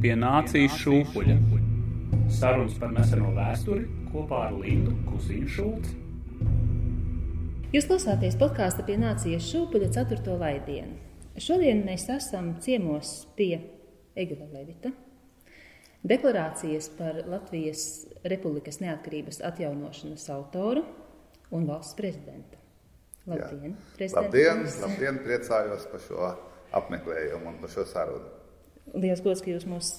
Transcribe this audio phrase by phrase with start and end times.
[0.00, 1.34] pie nācijas šūpuļa.
[2.32, 5.96] Sarunas par neseno vēsturi kopā ar Lindu Kusīnu Šulci.
[7.74, 10.38] Jūs klausāties podkāstu pie nācijas šūpuļa 4.
[10.40, 10.96] laidienu.
[11.40, 13.52] Šodien mēs esam ciemos pie
[14.18, 14.90] Egila Levita.
[16.00, 17.84] Deklarācijas par Latvijas
[18.24, 20.86] Republikas neatkarības atjaunošanas autoru
[21.52, 22.56] un valsts prezidenta.
[23.28, 23.76] Labdien,
[24.16, 26.34] labdien, labdien, priecājos par šo
[26.80, 28.39] apmeklējumu un par šo sarunu.
[28.90, 29.90] Lielas gods, ka jūs mūs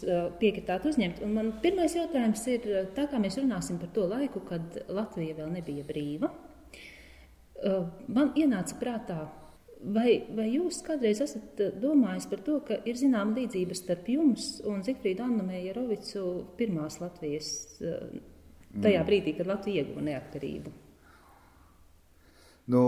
[0.41, 1.21] piekritāt uzņemt.
[1.23, 2.65] Un man pirmais jautājums ir,
[2.97, 6.31] tā kā mēs runāsim par to laiku, kad Latvija vēl nebija brīva,
[8.11, 9.19] man ienāca prātā,
[9.81, 14.83] vai, vai jūs kādreiz esat domājis par to, ka ir zināma līdzība starp jums un
[14.85, 16.27] Zikfrīdu Annu Mējerovicu
[16.59, 19.07] pirmās Latvijas, tajā mm.
[19.07, 20.73] brīdī, kad Latvija ieguva neatkarību?
[22.71, 22.83] Nu,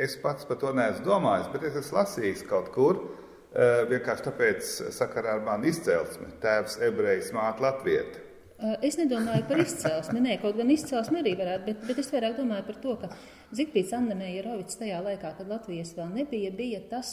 [0.00, 2.98] es pats par to neesmu domājis, bet es esmu lasījis kaut kur.
[2.98, 3.23] Eh,
[3.54, 8.24] vienkārši tāpēc, sakarā ar manu izcelsmi, tēvs ebrejs, māte latvieta.
[8.54, 12.36] Eh, es nedomāju par izcelsmi, nē, kaut gan izcelsmi arī varētu, bet, bet es vairāk
[12.38, 13.08] domāju par to, ka
[13.54, 17.10] Zikfrīds Annemēja Rovits tajā laikā, kad Latvijas vēl nebija, bija tas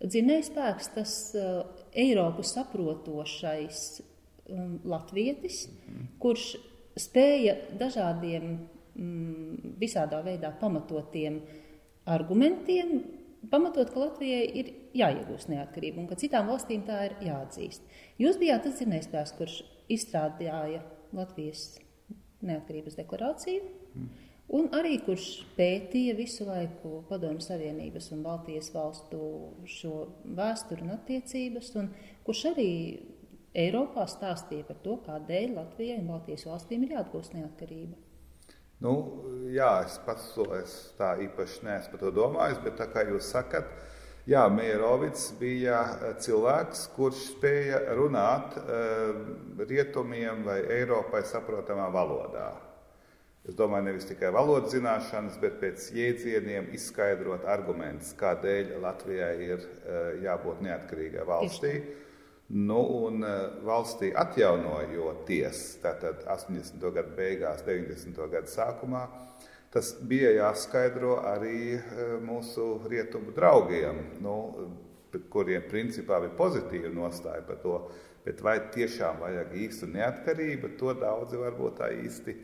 [0.00, 1.64] dzinējs spēks, tas uh,
[1.98, 6.08] Eiropu saprotošais um, latvietis, mm -hmm.
[6.22, 6.46] kurš
[6.96, 8.58] spēja dažādiem
[8.94, 11.40] mm, visādā veidā pamatotiem
[12.06, 13.02] argumentiem,
[13.50, 17.84] pamatot, ka Latvijai ir jāiegūst neatkarība un ka citām valstīm tā ir jāatzīst.
[18.22, 19.58] Jūs bijāt tas zinājums, kurš
[19.92, 20.82] izstrādāja
[21.16, 21.76] Latvijas
[22.46, 23.66] neatkarības deklarāciju.
[23.94, 24.08] Mm.
[24.56, 29.18] Un arī kurš pētīja visu laiku Padomju Savienības un Baltijas valstu
[29.66, 30.04] šo
[30.38, 31.90] vēsturi un attiecības, un
[32.26, 32.70] kurš arī
[33.56, 37.96] Eiropā stāstīja par to, kādēļ Latvijai un Baltijas valstīm ir jāatgūst neatkarība.
[38.84, 38.92] Nu,
[39.48, 43.30] jā, es pats to es tā īpaši neesmu par to domājis, bet tā kā jūs
[43.32, 43.70] sakat,
[44.28, 49.18] jā, Mierovics bija eh, cilvēks, kurš spēja runāt uh,
[49.62, 52.52] rietumiem vai Eiropai saprotamā valodā.
[53.46, 60.10] Es domāju, nevis tikai valodas zināšanas, bet pēc jēdzieniem izskaidrot argumentus, kādēļ Latvijai ir uh,
[60.24, 61.76] jābūt neatkarīgai valstī.
[62.48, 62.78] Nu,
[63.08, 66.78] un eh, valstī atjaunojoties, tātad 80.
[66.94, 68.20] gada beigās, 90.
[68.30, 69.02] gada sākumā,
[69.76, 74.36] tas bija jāskaidro arī eh, mūsu rietumu draugiem, nu,
[75.32, 77.78] kuriem principā bija pozitīva nostāja par to,
[78.24, 82.34] bet vai tiešām vajag īstu neatkarību, to daudzi varbūt tā īsti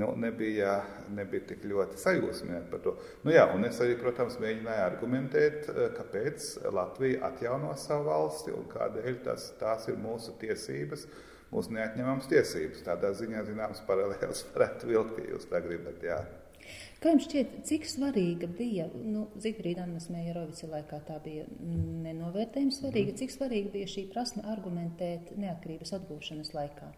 [0.00, 0.78] nu, nebija,
[1.14, 2.94] nebija tik ļoti sajūsmināti par to.
[3.22, 8.64] Nu, jā, un es arī, protams, mēģināju argumentēt, eh, kāpēc Latvija atjauno savu valsti un
[8.72, 11.04] kādēļ tas, tās ir mūsu tiesības,
[11.52, 12.82] mūsu neatņemamas tiesības.
[12.88, 16.00] Tādā ziņā zināms paralēls varētu vilkt, ja jūs tā gribat.
[16.02, 16.22] Jā.
[17.04, 23.10] Kā jums šķiet, cik svarīga bija, nu, Zigfrīda Annas Mējerovica laikā tā bija nenovērtējumi svarīga,
[23.12, 23.18] mm.
[23.20, 26.88] cik svarīga bija šī prasme argumentēt neatkarības atgūšanas laikā?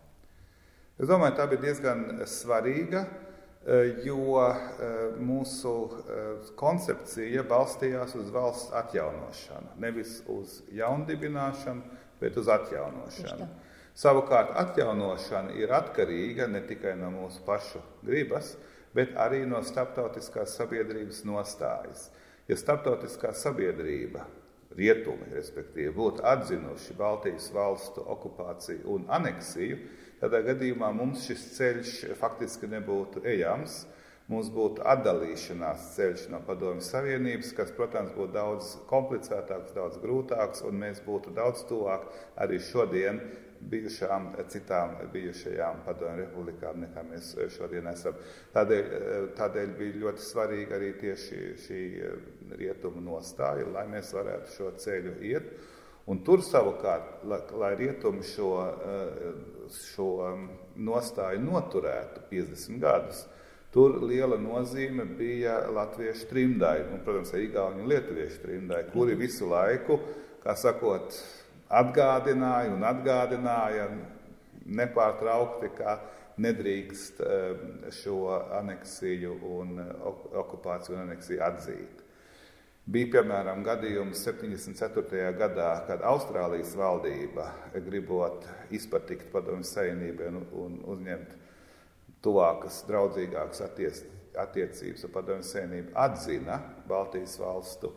[1.03, 3.03] Es domāju, tā bija diezgan svarīga,
[3.67, 6.31] eh, jo eh, mūsu eh,
[6.62, 9.75] koncepcija balstījās uz valsts atjaunošanu.
[9.83, 13.50] Nevis uz jaundibināšanu, bet uz atjaunošanu.
[13.99, 18.75] Savukārt atjaunošana ir atkarīga ne tikai no mūsu pašu gribas, bet
[19.20, 22.08] arī no starptautiskās sabiedrības nostājas.
[22.48, 24.24] Ja starptautiskā sabiedrība,
[24.76, 29.78] rietumi, respektīvi, būtu atzinuši Baltijas valstu okupāciju un aneksiju,
[30.16, 33.82] Tādā gadījumā mums šis ceļš faktiski nebūtu ejams.
[34.32, 40.80] Mums būtu atdalīšanās ceļš no Padomju Savienības, kas, protams, būtu daudz komplicētāks, daudz grūtāks, un
[40.80, 42.08] mēs būtu daudz tuvāk
[42.42, 43.20] arī šodien
[43.71, 48.19] bijušām citām bijušajām Padomju republikām, nekā mēs šodien esam.
[48.54, 48.91] Tādēļ,
[49.38, 51.81] tādēļ bija ļoti svarīga arī tieši šī
[52.59, 55.50] rietumu nostāja, lai mēs varētu šo ceļu iet.
[56.06, 59.25] Un tur savukārt, lai, lai rietumi šo, eh,
[59.91, 60.44] šo um,
[60.87, 63.25] nostāju noturētu 50 gadus,
[63.75, 69.50] tur liela nozīme bija latviešu trimdai, un, protams, arī igauņu un lietuviešu trimdai, kuri visu
[69.50, 69.99] laiku,
[70.44, 71.19] kā sakot,
[71.69, 73.88] atgādināja un atgādināja
[74.67, 75.99] nepārtraukti, ka
[76.43, 77.62] nedrīkst um,
[77.94, 78.19] šo
[78.58, 79.79] aneksiju un
[80.43, 82.02] okupāciju un aneksiju atzīt.
[82.87, 85.32] Bija piemēram gadījums 74.
[85.40, 87.49] gadā, kad Austrālijas valdība,
[87.82, 91.32] gribot izpatikt padomju savienībai un, un uzņemt
[92.23, 94.05] tuvākas, draudzīgākas attiec,
[94.38, 97.90] attiecības ar padomju savienību, atzina Baltijas valstu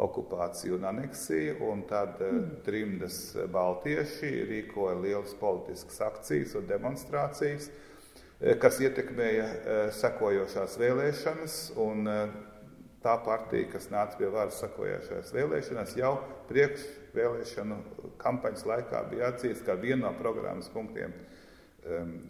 [0.00, 2.62] okupāciju un aneksiju, un tad mm.
[2.64, 3.18] trimdas
[3.52, 7.68] baltieši rīkoja lielas politiskas akcijas un demonstrācijas,
[8.40, 12.08] eh, kas ietekmēja eh, sekojošās vēlēšanas, un
[13.02, 16.14] tā partija, kas nāca pie varas sakojošajās vēlēšanās, jau
[16.50, 17.78] priekšvēlēšanu
[18.22, 21.14] kampaņas laikā bija atzīts kā viena no programmas punktiem.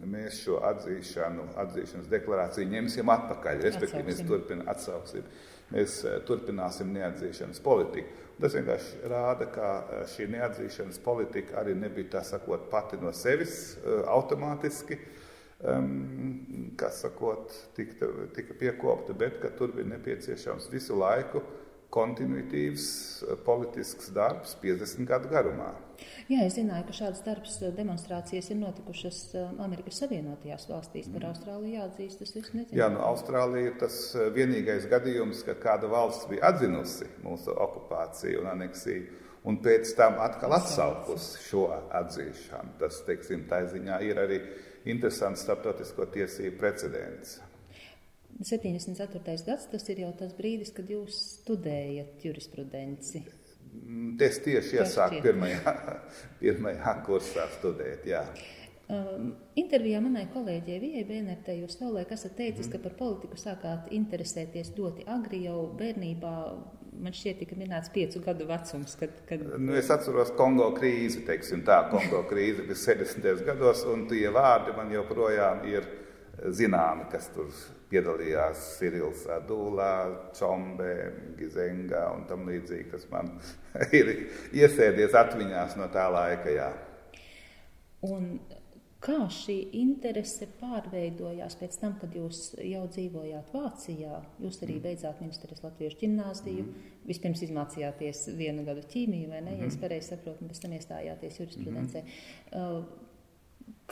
[0.09, 5.27] Mēs šo atzīšanu, atzīšanas deklarāciju ņemsim atpakaļ, respektīvi mēs turpin, atsauksim,
[5.71, 8.21] mēs eh, turpināsim neatzīšanas politiku.
[8.41, 13.75] Tas vienkārši rāda, ka eh, šī neatzīšanas politika arī nebija tā sakot pati no sevis
[13.77, 14.99] eh, automātiski,
[15.69, 21.43] um, kas sakot, tika, tika piekopta, bet ka tur bija nepieciešams visu laiku
[21.93, 22.85] kontinuitīvs
[23.23, 25.71] eh, politisks darbs 50 gadu garumā.
[26.27, 31.27] Jā, es zināju, ka šādas darbs eh, demonstrācijas ir notikušas eh, Amerikas Savienotajās valstīs, par
[31.29, 32.79] Austrāliju jāatzīst, tas viss nezinu.
[32.79, 33.99] Jā, nu Austrālija ir tas
[34.35, 40.57] vienīgais gadījums, kad kāda valsts bija atzinusi mūsu okupāciju un aneksiju, un pēc tam atkal
[40.57, 41.65] atsaukusi šo
[42.01, 42.77] atzīšanu.
[42.81, 44.43] Tas, teiksim, tā ziņā ir arī
[44.89, 47.41] interesants starptautisko tiesību precedents.
[48.41, 49.21] 74.
[49.45, 53.23] gads, tas ir jau tas brīdis, kad jūs studējat jurisprudenci.
[53.73, 55.77] Mm, es tieši iesāku pirmajā,
[56.41, 58.25] pirmajā kursā studēt, jā.
[58.91, 62.73] Um, intervijā manai kolēģei Vijai Bēnertē jūs savulaik esat teicis, mm.
[62.73, 66.33] ka par politiku sākāt interesēties ļoti agri jau bērnībā.
[67.03, 68.93] Man šķiet, tika minēts piecu gadu vecums.
[68.99, 69.41] Kad, kad...
[69.57, 73.45] Nu, es atceros Kongo krīzi, teiksim tā, Kongo krīzi bija 70.
[73.47, 75.87] gados, un tie vārdi man joprojām ir
[76.53, 77.49] zināmi, kas tur
[77.93, 79.93] piedalījās Sirils Adūlā,
[80.37, 80.93] Čombe,
[81.37, 83.35] Gizenga un tam līdzīgi, kas man
[83.99, 84.11] ir
[84.55, 86.51] iesēdies atmiņās no tā laika.
[86.53, 86.71] Jā.
[88.03, 88.35] Un
[89.03, 94.19] kā šī interese pārveidojās pēc tam, kad jūs jau dzīvojāt Vācijā?
[94.43, 94.83] Jūs arī mm.
[94.87, 96.91] beidzāt ministrijas latviešu ģimnāziju, mm.
[97.09, 99.59] vispirms izmācījāties vienu gadu ķīmiju, vai ne, mm.
[99.59, 99.83] ja es mm-hmm.
[99.83, 102.03] pareizi saprotu, un pēc tam iestājāties jurisprudencē.
[102.03, 102.61] Mm.
[102.61, 103.02] Uh,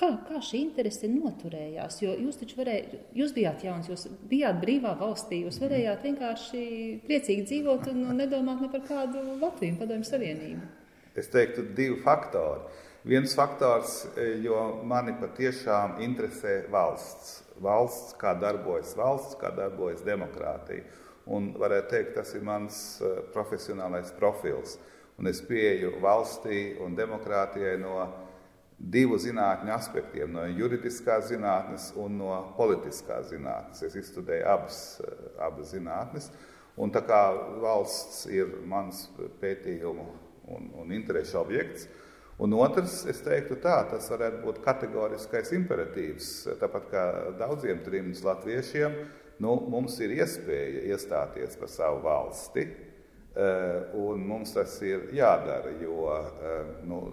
[0.02, 2.00] Kā, kā šī interese noturējās?
[2.02, 6.62] Jo jūs taču varējāt, jūs bijāt jauns, jūs bijāt brīvā valstī, jūs varējāt vienkārši
[7.06, 10.70] priecīgi dzīvot un nedomāt ne par kādu Latviju Padomju Savienību.
[11.22, 12.64] Es teiktu, divi faktori.
[13.06, 14.58] Viens faktors, e, jo
[14.90, 17.44] mani patiešām interesē valsts.
[17.62, 20.82] Valsts, kā darbojas valsts, kā darbojas demokrātija.
[21.30, 24.80] Un varētu teikt, tas ir mans e, profesionālais profils.
[25.22, 28.00] Un es pieeju valstī un demokrātijai no
[28.90, 33.84] divu zinātņu aspektiem, no juridiskās zinātnes un no politiskās zinātnes.
[33.86, 36.32] Es izstudēju abas, eh, abas zinātnes,
[36.78, 37.22] un tā kā
[37.62, 39.08] valsts ir mans
[39.42, 40.08] pētījumu
[40.48, 41.88] un, un interešu objekts,
[42.40, 47.08] un otrs, es teiktu tā, tas varētu būt kategoriskais imperatīvs, tāpat kā
[47.38, 48.96] daudziem trimdus latviešiem,
[49.40, 52.66] nu, mums ir iespēja iestāties par savu valsti,
[53.36, 57.04] eh, un mums tas ir jādara, jo eh, nu,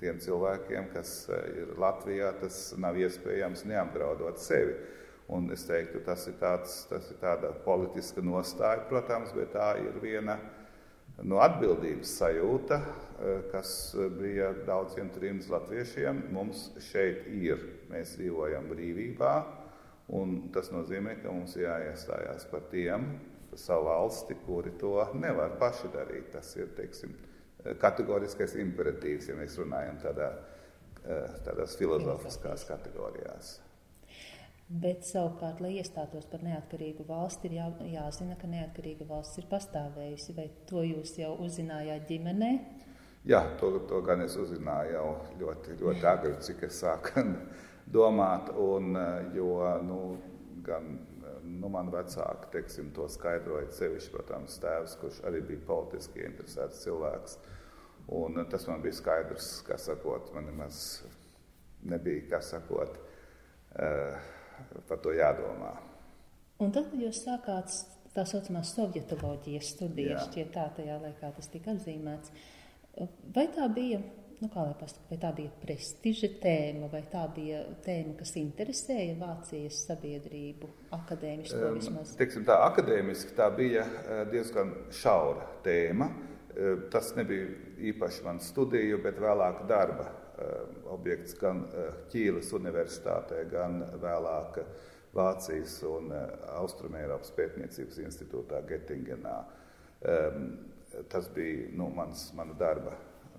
[0.00, 4.76] tiem cilvēkiem, kas eh, ir Latvijā, tas nav iespējams neapdraudot sevi.
[5.30, 10.00] Un es teiktu, tas ir, tāds, tas ir tāda politiska nostāja, protams, bet tā ir
[10.02, 10.40] viena
[11.22, 13.72] no atbildības sajūta, eh, kas
[14.18, 16.24] bija daudziem trījus latviešiem.
[16.34, 17.62] Mums šeit ir,
[17.92, 19.34] mēs dzīvojam brīvībā,
[20.18, 23.12] un tas nozīmē, ka mums jāiestājās par tiem,
[23.50, 26.32] par savu valsti, kuri to nevar paši darīt.
[26.34, 27.14] Tas ir, teiksim,
[27.80, 30.30] kategoriskais imperatīvs, ja mēs runājam tādā,
[31.04, 33.58] eh, tādās filozofiskās kategorijās.
[34.70, 40.36] Bet savukārt, lai iestātos par neatkarīgu valsti, ir jā, jāzina, ka neatkarīga valsts ir pastāvējusi.
[40.36, 42.50] Vai to jūs jau uzzinājāt ģimenē?
[43.26, 45.08] Jā, to, to gan es uzzināju jau
[45.40, 47.24] ļoti, ļoti agri, cik es sāku
[47.98, 48.54] domāt.
[48.54, 50.00] Un, eh, jo nu,
[50.62, 51.00] gan
[51.44, 57.38] nu, man vecāki teiksim, to skaidroja sevišķi, protams, tēvs, kurš arī bija politiski interesēts cilvēks.
[58.10, 60.80] Un tas man bija skaidrs, kā sakot, man nemaz
[61.86, 62.96] nebija, kā sakot,
[63.78, 64.16] uh,
[64.88, 65.76] par to jādomā.
[66.60, 67.70] Un tad, jūs sākāt
[68.14, 72.34] tā saucamās sovietoloģijas studijas, šķiet tā tajā laikā tas tika atzīmēts,
[73.34, 74.00] vai tā bija
[74.40, 79.18] nu, kā lai pasaka, vai tā bija prestiža tēma, vai tā bija tēma, kas interesēja
[79.20, 82.14] Vācijas sabiedrību akadēmiski um, vismaz?
[82.18, 83.84] Teiksim tā, akadēmiski tā bija
[84.32, 86.08] diezgan šaura tēma.
[86.90, 87.46] Tas nebija
[87.92, 90.08] īpaši mans studiju, bet vēlāk darba
[90.90, 91.66] objekts gan
[92.10, 94.58] Ķīles universitātē, gan vēlāk
[95.14, 96.10] Vācijas un
[96.56, 99.36] Austrumēropas pētniecības institūtā Gettingenā.
[101.12, 102.96] Tas bija nu, mans, mana darba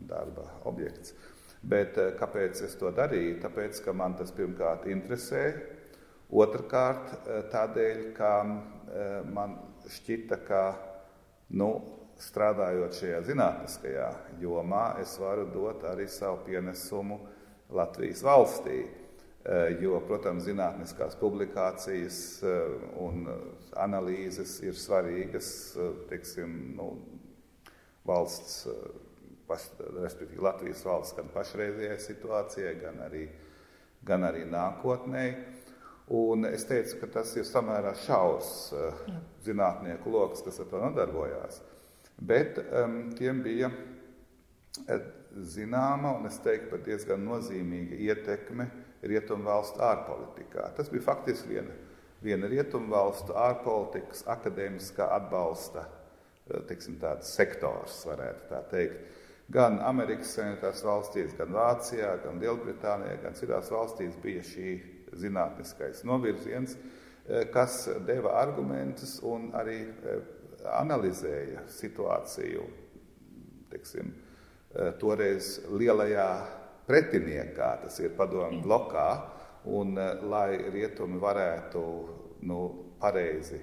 [0.07, 1.13] darba objekts.
[1.61, 3.39] Bet eh, kāpēc es to darīju?
[3.43, 5.43] Tāpēc, ka man tas pirmkārt interesē,
[6.31, 9.57] otrkārt eh, tādēļ, ka eh, man
[9.91, 10.63] šķita, ka
[11.57, 11.71] nu,
[12.21, 14.09] strādājot šajā zinātniskajā
[14.41, 17.19] jomā, es varu dot arī savu pienesumu
[17.71, 18.81] Latvijas valstī.
[19.81, 22.17] jo, protams, zinātniskās publikācijas
[23.01, 23.23] un
[23.73, 25.47] analīzes ir svarīgas
[26.11, 26.91] teiksim, nu,
[28.05, 28.67] valsts,
[29.49, 33.25] respektīvi Latvijas valsts gan pašreizējai situācijai, gan arī,
[34.05, 35.33] gan arī nākotnēji.
[36.11, 38.71] Un es teicu, ka tas ir samērā šaurs
[39.45, 41.61] zinātnieku lokus, kas ar to nodarbojās.
[42.17, 45.05] Bet um, tiem bija uh,
[45.37, 48.67] zināma un es teiktu pat diezgan nozīmīga ietekme
[49.07, 50.67] rietumu valstu ārpolitikā.
[50.77, 51.73] Tas bija faktiski viena,
[52.21, 59.19] viena rietumu valstu ārpolitikas akadēmiskā atbalsta uh, tiksim, sektors, varētu tā teikt.
[59.51, 64.75] Gan Amerikas Savienotās valstīs, gan Vācijā, gan Lielbritānijā, gan citās valstīs bija šī
[65.19, 66.77] zinātniskais novirziens,
[67.27, 69.79] eh, kas deva argumentus un arī
[70.65, 72.65] analizēja situāciju
[73.71, 74.11] teiksim,
[74.75, 76.29] eh, toreiz lielajā
[76.87, 79.09] pretiniekā, tas ir padomju blokā,
[79.65, 81.81] un lai rietumi varētu
[82.41, 82.61] nu,
[82.99, 83.59] pareizi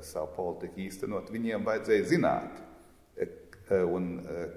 [0.00, 2.62] savu politiku īstenot, viņiem vajadzēja zināt,
[3.84, 4.06] un,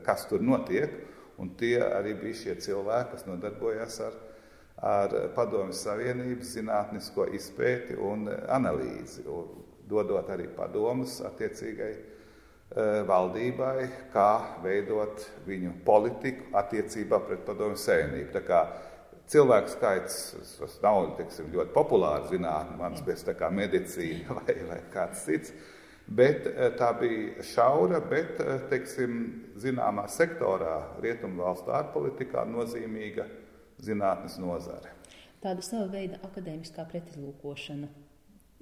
[0.05, 0.93] kas tur notiek,
[1.37, 4.15] un tie arī bija šie cilvēki, kas nodarbojās ar
[4.77, 9.23] ar Padomju Savienības zinātnisko izpēti un analīzi,
[9.89, 12.01] dodot arī padomus attiecīgai e,
[13.07, 14.31] valdībai, kā
[14.63, 18.29] veidot viņu politiku attiecībā pret Padomju Savienību.
[18.35, 18.61] Tā kā
[19.31, 20.19] cilvēku skaits
[20.59, 25.55] tas nav teiksim, ļoti populārs zinātnē, mans pēc tā kā medicīna vai, vai kāds cits.
[26.07, 29.17] Bet e, tā bija šaura, bet, e, teiksim,
[29.59, 33.27] zināmā sektorā, rietumu valstu ārpolitikā nozīmīga
[33.83, 34.93] zinātnes nozare.
[35.43, 37.91] Tāda sava veida akadēmiskā pretizlūkošana.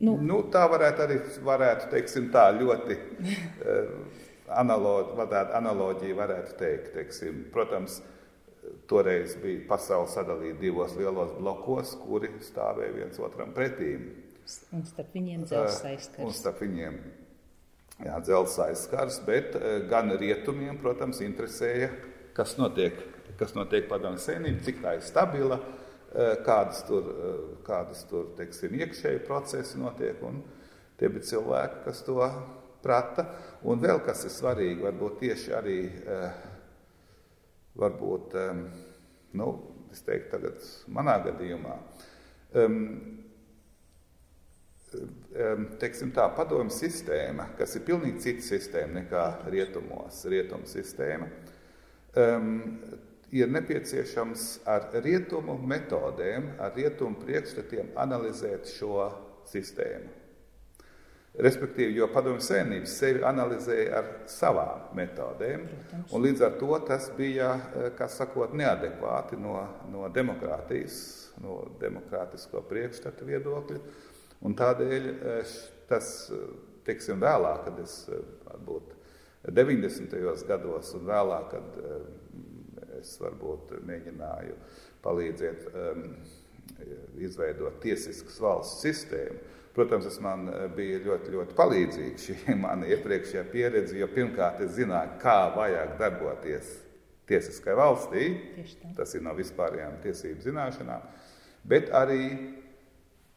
[0.04, 0.18] Nu.
[0.20, 2.98] Nu, tā varētu arī varētu, teiksim, tā ļoti
[3.72, 3.94] eh,
[4.52, 5.28] analoģi,
[5.60, 6.92] analoģija varētu teikt.
[6.98, 7.46] Teiksim.
[7.54, 8.02] Protams,
[8.92, 13.96] toreiz bija pasaule sadalīta divos lielos blokos, kuri stāvēja viens otram pretī.
[14.75, 16.22] Un starp viņiem eh, aizskars.
[16.28, 17.00] Un starp viņiem
[18.04, 21.94] jā, dzelzs aizskars, bet eh, gan rietumiem, protams, interesēja,
[22.36, 23.00] kas notiek
[23.40, 25.85] kas notiek padomju senību, cik tā ir stabila, eh,
[26.15, 30.22] kādas tur, eh, kādas tur teiksim, iekšēji procesi notiek.
[30.95, 32.22] Tie bija cilvēki, kas to
[32.84, 33.25] prata.
[33.63, 36.31] Un vēl kas ir svarīgi, varbūt tieši arī, eh,
[37.75, 38.36] varbūt,
[39.34, 39.48] nu,
[39.91, 41.75] es teiktu tagad manā gadījumā,
[45.79, 51.27] teiksim tā, padomju sistēma, kas ir pilnīgi cita sistēma nekā rietumos, rietumu sistēma,
[53.34, 59.10] ir nepieciešams ar rietumu metodēm, ar rietumu priekšstatiem analizēt šo
[59.50, 60.22] sistēmu.
[61.36, 66.13] Respektīvi, jo padomju sēnības sevi analizēja ar savām metodēm, Protams.
[66.15, 69.58] un līdz ar to tas bija, eh, kā sakot, neadekvāti no,
[69.91, 73.82] no demokrātijas, no demokrātisko priekšstatu viedokļa.
[74.48, 75.55] Un tādēļ eh,
[75.89, 76.32] tas,
[76.88, 77.98] teiksim, vēlāk, kad es
[78.46, 78.96] varbūt
[79.51, 80.48] 90.
[80.48, 81.82] gados un vēlāk, kad
[83.05, 84.55] es varbūt mēģināju
[85.05, 86.07] palīdzēt um,
[87.21, 89.38] izveidot tiesiskas valsts sistēmu.
[89.75, 94.75] Protams, tas man uh, bija ļoti, ļoti palīdzīgi šī mana iepriekšējā pieredze, jo pirmkārt es
[94.79, 96.74] zināju, kā vajag darboties
[97.29, 98.25] tiesiskai valstī,
[98.97, 101.05] tas ir no vispārējām tiesību zināšanām,
[101.65, 102.27] bet arī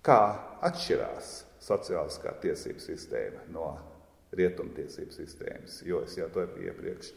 [0.05, 0.21] kā
[0.69, 1.31] atšķirās
[1.65, 3.71] sociāliskā tiesību sistēma no
[4.37, 7.13] rietumtiesību sistēmas, jo es jau to iepriekš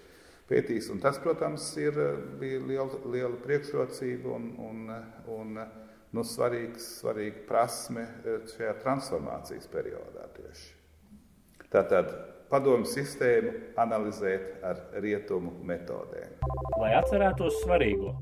[0.52, 0.90] pētījis.
[0.94, 1.98] Un tas, protams, ir,
[2.42, 4.92] bija liela, liela priekšrocība un, un,
[5.38, 5.64] un
[6.12, 8.06] nu, svarīgs, svarīga prasme
[8.54, 10.70] šajā transformācijas periodā tieši.
[11.72, 12.12] Tātad
[12.52, 16.36] padomu sistēmu analizēt ar rietumu metodēm.
[16.82, 18.18] Lai atcerētos svarīgo,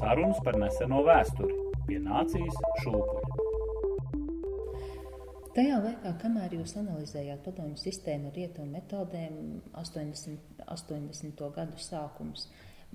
[0.00, 3.21] sarunas par neseno vēsturi pie nācijas šūpuļa.
[5.52, 9.34] Tajā laikā, kamēr jūs analizējāt padomju sistēmu ar rietumu metodēm,
[9.76, 11.42] 80, 80.
[11.52, 12.46] gadu sākums,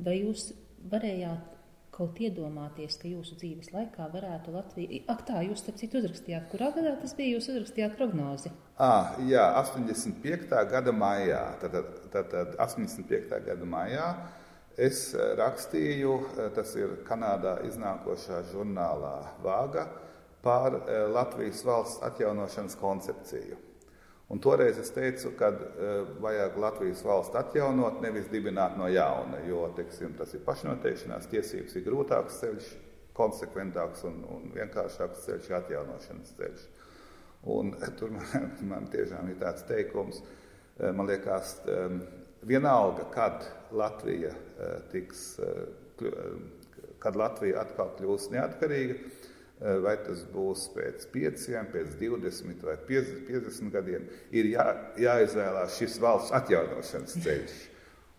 [0.02, 0.48] vai jūs
[0.90, 1.52] varējāt
[1.94, 5.04] kaut iedomāties, ka jūsu dzīves laikā varētu Latvija.
[5.14, 7.36] Ak, tā jūs, starp citu, uzrakstījāt, kurā gadā tas bija?
[7.36, 8.54] Jūs uzrakstījāt prognozi.
[8.82, 10.50] Ah, jā, 85.
[10.74, 11.44] gada maijā.
[11.62, 13.38] Tātad, tātad 85.
[13.52, 14.10] gada maijā
[14.82, 16.18] es rakstīju,
[16.58, 19.88] tas ir Kanādā iznākošā žurnālā Vāga
[20.42, 23.58] par eh, Latvijas valsts atjaunošanas koncepciju.
[24.28, 29.62] Un toreiz es teicu, ka uh, vajag Latvijas valsts atjaunot, nevis dibināt no jauna, jo
[29.78, 32.68] teiksim, tas ir pašnoteikšanās tiesības, ir grūtāks ceļš,
[33.16, 36.66] konsekventāks un, un vienkāršāks ceļš, atjaunošanas ceļš.
[37.56, 41.62] Un tur man, man tiešām ir tāds teikums, eh, man liekas,
[42.48, 44.34] vienalga, kad Latvija
[44.92, 45.24] tiks,
[47.00, 49.00] kad Latvija atkal kļūs neatkarīga,
[49.60, 54.68] vai tas būs pēc 5, pēc 20 vai 50 gadiem, ir jā,
[55.02, 57.58] jāizvēlās šis valsts atjaunošanas ceļš.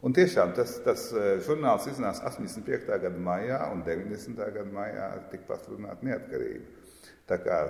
[0.07, 1.09] Un tiešām tas, tas
[1.47, 2.91] žurnāls iznāca 85.
[3.03, 4.39] gada maijā un 90.
[4.39, 6.77] gada maijā tikpat runāt neatkarību.
[7.29, 7.63] Tā kā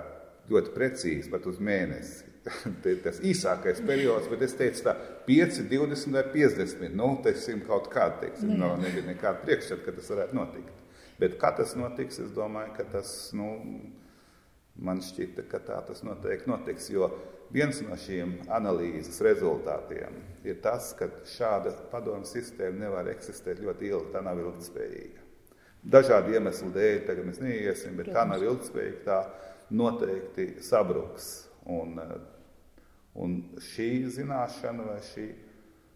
[0.49, 2.27] ļoti precīzi, pat uz mēnesi.
[3.05, 4.95] tas īsākais periods, bet es teicu, tā
[5.27, 6.95] 5, 20 vai 50.
[6.97, 10.78] Nu, teiksim, kaut kāda, teiksim, no, nu nebija nekāda priekšstata, ka tas varētu notikt.
[11.19, 13.49] Bet kā tas notiks, es domāju, ka tas, nu,
[14.79, 17.09] man šķita, ka tā tas noteikti notiks, jo
[17.51, 20.15] viens no šiem analīzes rezultātiem
[20.47, 25.25] ir tas, ka šāda padomu sistēma nevar eksistēt ļoti ilgi, tā nav ilgtspējīga.
[25.89, 29.19] Dažādu iemeslu dēļ, tagad mēs neiesim, bet tā nav ilgtspējīga, tā
[29.75, 31.29] noteikti sabruks.
[31.69, 31.99] Un,
[33.19, 35.27] un šī zināšana vai šī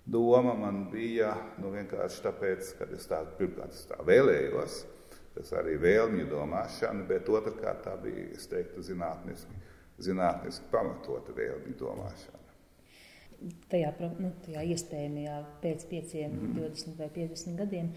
[0.06, 4.84] doma man bija nu, vienkārši tāpēc, ka es tā, pirmkārt, tā vēlējos,
[5.34, 9.62] Tas arī vēlmju domāšana, bet otrkārt tā bija, es teiktu, zinātniski,
[10.06, 12.42] zinātniski pamatota vēlmju domāšana.
[13.72, 13.90] Tajā,
[14.22, 16.54] nu, tajā iespējamajā pēc 5, mm.
[16.60, 17.90] 20 vai 50 gadiem,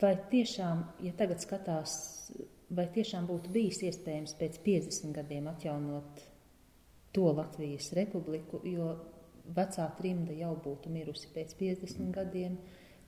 [0.00, 1.92] vai tiešām, ja tagad skatās,
[2.74, 6.24] vai tiešām būtu bijis iespējams pēc 50 gadiem atjaunot
[7.14, 8.90] to Latvijas republiku, jo
[9.54, 12.12] vecā trimda jau būtu mirusi pēc 50 mm.
[12.16, 12.58] gadiem,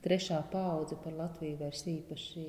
[0.01, 2.45] trešā paudze par Latviju vairs īpaši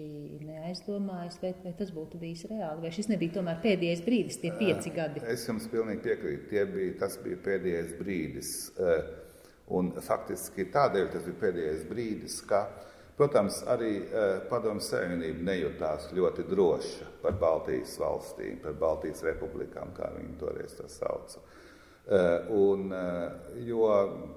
[0.47, 4.93] neaizdomājas, vai, vai tas būtu bijis reāli, vai šis nebija tomēr pēdējais brīdis, tie pieci
[4.95, 5.25] gadi?
[5.29, 8.55] Es jums pilnīgi piekrītu, bija, tas bija pēdējais brīdis,
[9.77, 12.65] un faktiski tādēļ tas bija pēdējais brīdis, ka,
[13.19, 13.95] protams, arī
[14.51, 20.89] padomu savienība nejūtās ļoti droša par Baltijas valstīm, par Baltijas republikām, kā viņi toreiz to
[20.93, 21.45] sauca.
[22.11, 23.31] Eh, un, eh,
[23.65, 23.87] jo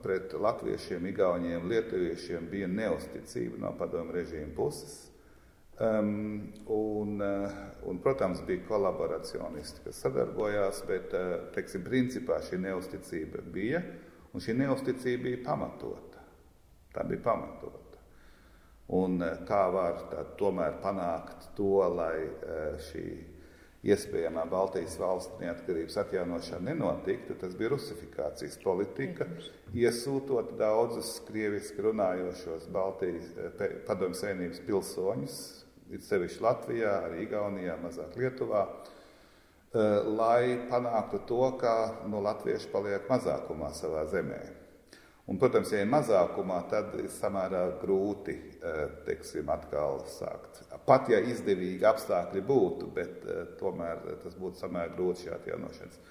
[0.03, 5.00] pret latviešiem, igauniem, lietuviešiem bija neusticība no padomu režīma puses.
[5.81, 7.55] Um, un, eh,
[7.89, 11.17] un, protams, bija kolaboracionisti, kas sadarbojās, bet
[11.57, 13.81] teiksim, principā šī neusticība bija,
[14.31, 16.22] un šī neusticība bija pamatota.
[16.93, 17.98] Tā bija pamatota.
[18.93, 19.17] Un
[19.50, 22.29] kā var tā, tomēr panākt to, lai
[22.91, 23.35] šī
[23.86, 29.28] iespējamā Baltijas valsts neatkarības atjaunošana nenotiktu, tas bija rusifikācijas politika,
[29.78, 35.39] iesūtot daudzus krieviski runājošos Baltijas eh, padomju savienības pilsoņus,
[35.93, 42.71] ir sevišķi Latvijā, arī Igaunijā, mazāk Lietuvā, eh, lai panāktu to, ka no nu, latvieši
[42.74, 44.41] paliek mazākumā savā zemē.
[45.26, 50.64] Un, protams, ja ir mazākumā, tad ir samērā grūti eh, teiksim, atkal sākt.
[50.86, 56.02] Pat ja izdevīgi apstākļi būtu, bet eh, tomēr tas būtu samērā grūti šī atjaunošanas.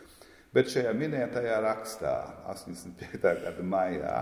[0.55, 2.15] Bet šajā minētajā rakstā,
[2.51, 3.23] 85.
[3.23, 4.17] gada maijā,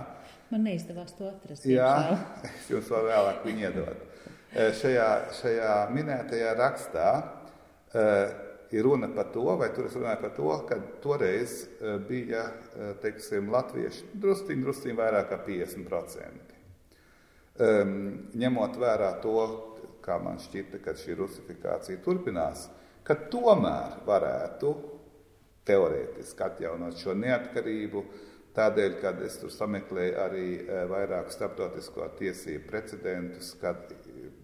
[0.53, 1.65] man neizdevās to atrast.
[1.69, 1.93] Jā,
[2.49, 4.05] es jums vēl vēlāk viņu iedod.
[4.53, 5.09] Eh, šajā,
[5.41, 7.09] šajā minētajā rakstā
[8.73, 11.59] ir runa par to, vai tur es runāju par to, ka toreiz
[12.09, 12.47] bija
[13.03, 16.53] teiksim, latvieši drusciņi, drusciņi vairāk kā 50%.
[17.61, 17.99] Um,
[18.33, 19.43] ņemot vērā to,
[20.05, 22.69] kā man šķita, ka šī rusifikācija turpinās,
[23.07, 24.75] ka tomēr varētu
[25.69, 28.05] teorētiski atjaunot šo neatkarību,
[28.57, 33.87] tādēļ, kad es tur sameklēju arī e, vairāk starptautisko tiesību precedentus, kad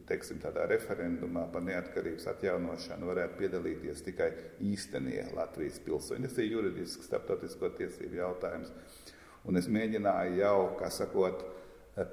[0.08, 4.30] teiksim, tādā referendumā par neatkarības atjaunošanu varētu piedalīties tikai
[4.70, 6.28] īstenie Latvijas pilsoņi.
[6.28, 8.72] Tas ir juridisks starptautisko tiesību jautājums.
[9.48, 11.44] Un es mēģināju jau, kā sakot,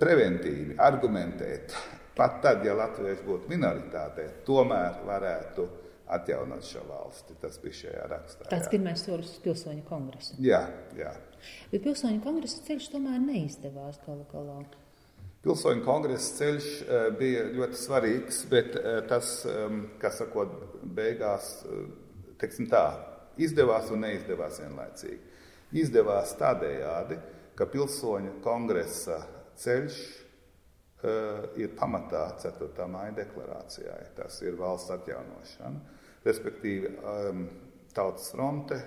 [0.01, 1.75] preventīvi argumentēt,
[2.17, 5.67] pat tad, ja latvieši būtu minoritātē, tomēr varētu
[6.15, 7.36] atjaunot šo valsti.
[7.41, 8.47] Tas bija šajā rakstā.
[8.51, 10.38] Tas pirmais solis uz pilsoņu kongresu.
[10.43, 10.62] Jā,
[10.97, 11.13] jā.
[11.71, 14.60] Bet pilsoņu kongresa ceļš tomēr neizdevās galu galā.
[15.45, 20.56] Pilsoņu kongresa ceļš eh, bija ļoti svarīgs, bet eh, tas, ehm, kā sakot,
[20.97, 21.86] beigās eh,
[22.41, 22.88] teiksim tā,
[23.38, 25.21] izdevās un neizdevās vienlaicīgi.
[25.82, 27.19] Izdevās tādējādi,
[27.58, 29.19] ka pilsoņu kongresa
[29.62, 29.99] ceļš
[31.03, 32.88] ir pamatā 4.
[32.89, 34.01] māja deklarācijai.
[34.17, 35.81] Tas ir valsts atjaunošana,
[36.25, 37.47] respektīvi ehm,
[37.95, 38.81] Tautas fronte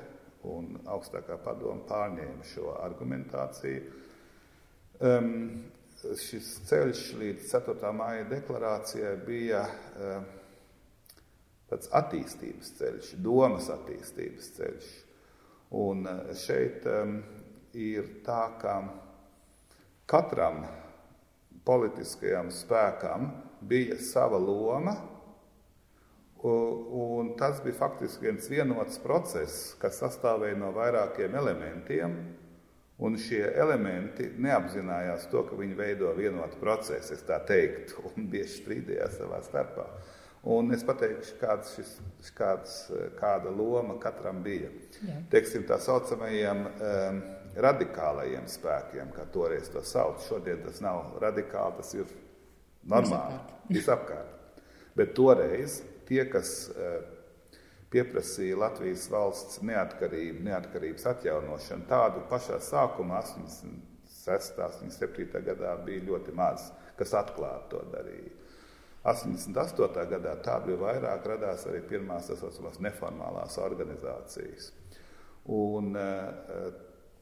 [0.48, 3.92] un augstākā padoma pārņēma šo argumentāciju.
[4.98, 5.30] Um,
[6.18, 7.92] šis ceļš līdz 4.
[7.96, 10.18] māja deklarācijai bija uh,
[11.70, 14.90] tāds attīstības ceļš, domas attīstības ceļš.
[15.78, 17.18] Un uh, šeit um,
[17.72, 18.76] ir tā, ka
[20.08, 20.62] katram
[21.68, 23.28] politiskajam spēkam
[23.68, 24.96] bija sava loma,
[26.42, 32.14] un tas bija faktiski viens vienots process, kas sastāvēja no vairākiem elementiem,
[32.98, 38.58] Un šie elementi neapzinājās to, ka viņi veido vienotu procesu, es tā teiktu, un bieži
[38.58, 39.86] strīdējās savā starpā.
[40.48, 41.92] Un es pateikšu, kāds šis,
[42.34, 42.74] kāds,
[43.18, 44.70] kāda loma katram bija.
[45.02, 45.18] Jā.
[45.30, 47.18] Teiksim, tā saucamajiem um,
[47.58, 50.22] radikālajiem spēkiem, kā toreiz to sauc.
[50.28, 52.10] Šodien tas nav radikāli, tas ir
[52.88, 53.38] normāli,
[53.72, 54.62] visapkārt.
[54.98, 56.98] Bet toreiz tie, kas uh,
[57.92, 64.58] pieprasīja Latvijas valsts neatkarību, neatkarības atjaunošanu, tādu pašā sākumā, 86.
[64.58, 65.44] un 87.
[65.46, 68.34] gadā, bija ļoti maz, kas atklāti to darīja.
[69.08, 70.04] 88.
[70.10, 74.72] gadā tā bija vairāk, radās arī pirmās tā saucamās neformālās organizācijas.
[75.48, 76.72] Un, eh,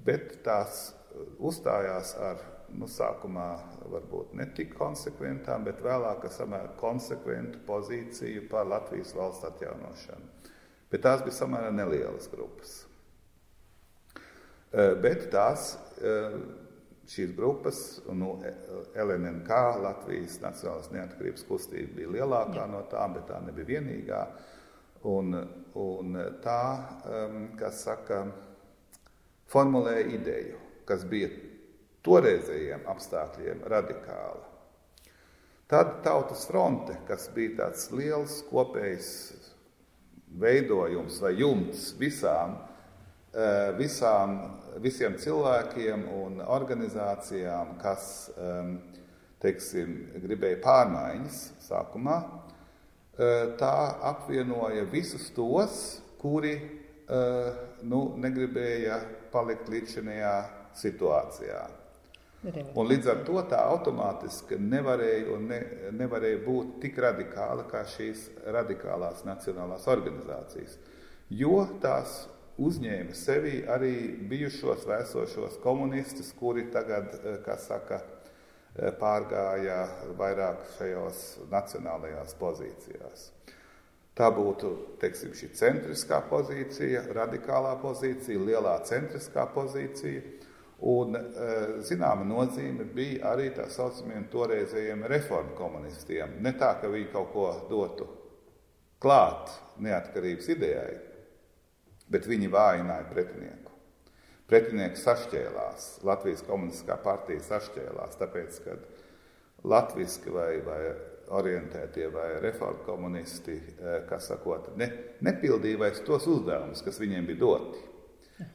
[0.05, 0.91] bet tās
[1.39, 2.43] uzstājās ar
[2.75, 3.49] nu, sākumā
[3.93, 10.53] varbūt ne tik konsekventām, bet vēlāk ar samērā konsekventu pozīciju par Latvijas valsts atjaunošanu.
[10.91, 12.79] Bet tās bija samērā nelielas grupas.
[14.73, 16.37] Eh, bet tās eh,
[17.11, 17.81] šīs grupas,
[18.11, 18.37] nu,
[18.99, 22.71] LNK, Latvijas Nacionālās neatkarības kustība, bija lielākā Jā.
[22.71, 24.23] no tām, bet tā nebija vienīgā.
[25.07, 25.37] Un,
[25.79, 26.63] un tā,
[27.61, 28.25] kas saka,
[29.53, 31.31] formulēja ideju, kas bija
[32.07, 34.45] toreizējiem apstākļiem radikāla.
[35.67, 39.09] Tad tautas fronte, kas bija tāds liels kopējs
[40.39, 42.55] veidojums vai jumts visām,
[43.35, 44.39] uh, visām
[44.83, 48.29] visiem cilvēkiem un organizācijām, kas
[49.43, 52.17] teiksim, gribēja pārmaiņas sākumā,
[53.19, 53.77] eh, tā
[54.11, 59.01] apvienoja visus tos, kuri eh, nu, negribēja
[59.37, 60.37] palikt līdzinājā
[60.81, 61.67] situācijā.
[62.47, 65.59] Un līdz ar to tā automātiski nevarēja, ne,
[65.99, 70.77] nevarēja būt tik radikāla kā šīs radikālās nacionālās organizācijas,
[71.33, 72.21] jo tās
[72.63, 73.95] uzņēma sevī arī
[74.31, 78.01] bijušos vēsošos komunistus, kuri tagad, eh, kā saka,
[78.77, 83.31] eh, pārgāja vairāk šajos nacionālajās pozīcijās.
[84.17, 90.23] Tā būtu teiksim, šī centriskā pozīcija, radikālā pozīcija, lielā centriskā pozīcija.
[90.89, 96.41] Un, eh, zināma nozīme bija arī tā saucamiem toreizējiem reformu komunistiem.
[96.41, 98.09] Ne tā, ka viņi kaut ko dotu
[99.01, 100.99] klāt neatkarības idejai,
[102.09, 103.73] bet viņi vājināja pretinieku.
[104.49, 108.77] Pretinieki sašķēlās, Latvijas komunistiskā partija sašķēlās, tāpēc, ka
[109.65, 110.81] latviski vai, vai
[111.35, 114.91] orientētie vai reformu komunisti, eh, kas sakot, ne,
[115.27, 117.85] nepildīja vairs tos uzdevumus, kas viņiem bija doti.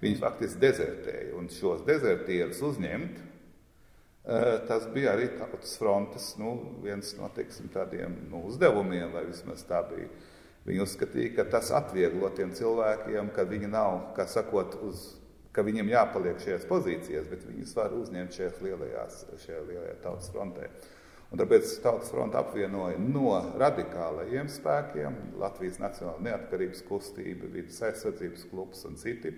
[0.02, 3.18] Viņi faktiski dezertēja, un šos dezertierus uzņemt,
[4.26, 9.64] eh, tas bija arī tautas frontes nu, viens no teiksim, tādiem nu, uzdevumiem, vai vismaz
[9.64, 10.08] tā bija
[10.68, 15.16] Viņi uzskatīja, ka tas atvieglo tiem cilvēkiem, ka viņi nav, kā sakot, uz,
[15.56, 20.70] ka viņiem jāpaliek šajās pozīcijās, bet viņus var uzņemt šajās lielajās, šajā lielajā tautas frontē.
[21.32, 28.84] Un tāpēc tautas fronte apvienoja no radikālajiem spēkiem Latvijas Nacionāla neatkarības kustība, vidas aizsardzības klubs
[28.90, 29.32] un citi.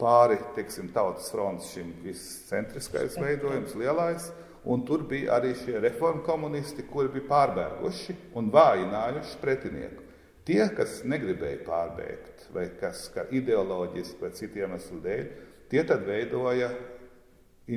[0.00, 4.32] Pāri, teiksim, tautas fronts šim viscentriskais veidojums, lielais,
[4.64, 10.04] Un tur bija arī šie reformu komunisti, kuri bija pārbēguši un vājinājuši pretinieku.
[10.48, 15.26] Tie, kas negribēja pārbēgt, vai kas ideoloģiski vai citiem iemeslu dēļ,
[15.72, 16.70] tie tad veidoja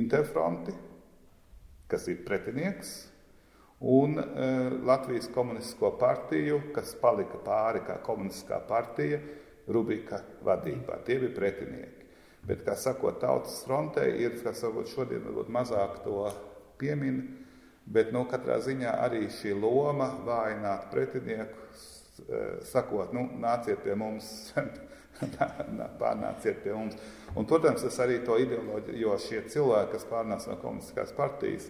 [0.00, 0.72] interfronti,
[1.88, 2.96] kas ir pretinieks,
[3.80, 4.48] un e,
[4.84, 9.20] Latvijas komunistisko partiju, kas palika pāri kā komunistiskā partija,
[9.68, 11.02] Rubika vadībā.
[11.04, 12.06] Tie bija pretinieki.
[12.48, 16.22] Bet, kā sakot, tautas frontē ir, kas varbūt šodien varbūt mazāk to
[16.80, 17.18] piemin,
[17.84, 21.66] bet nu, katrā ziņā arī šī loma vājināt pretinieku,
[22.24, 24.30] eh, sakot, nu, nāciet pie mums,
[26.00, 26.96] pārnāciet pie mums.
[27.34, 31.68] Un, protams, tas arī to ideoloģiju, jo šie cilvēki, kas pārnāca no komunistiskās partijas,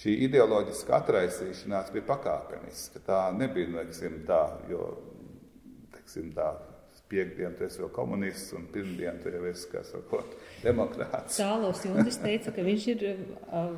[0.00, 3.04] šī ideoloģiska atraisīšanās bija pakāpeniska.
[3.06, 4.90] Tā nebija, nu, teiksim, tā, jo,
[5.96, 6.54] teiksim, tā,
[7.10, 11.40] piekdienu tu esi vēl komunists un pirmdienu tu jau esi, kā sakot, demokrāts.
[11.40, 13.72] Cālos Juntis teica, ka viņš ir uh,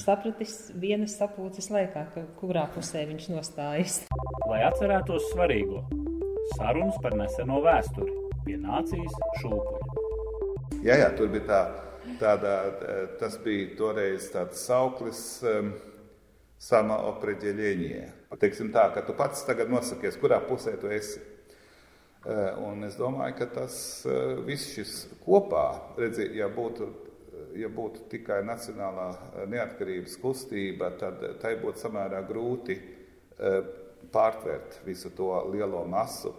[0.00, 4.02] sapratis vienas sapulces laikā, ka kurā pusē viņš nostājas.
[4.50, 5.86] Lai atcerētos svarīgo,
[6.58, 10.80] sarunas par neseno vēsturi pie nācijas šūpuļa.
[10.84, 11.60] Jā, jā, tur bija tā,
[12.20, 12.54] tāda,
[13.20, 15.72] tas bija toreiz tāds sauklis um,
[16.60, 18.02] sama opreģeļieņie.
[18.40, 21.22] Teiksim tā, ka tu pats tagad nosakies, kurā pusē tu esi.
[22.24, 23.74] Eh, un es domāju, ka tas
[24.08, 24.92] eh, viss šis
[25.26, 25.64] kopā,
[26.00, 26.86] redzi, ja būtu,
[27.60, 32.78] ja būtu tikai nacionālā eh, neatkarības kustība, tad tai būtu samērā grūti
[34.14, 36.30] pārtvert visu to lielo masu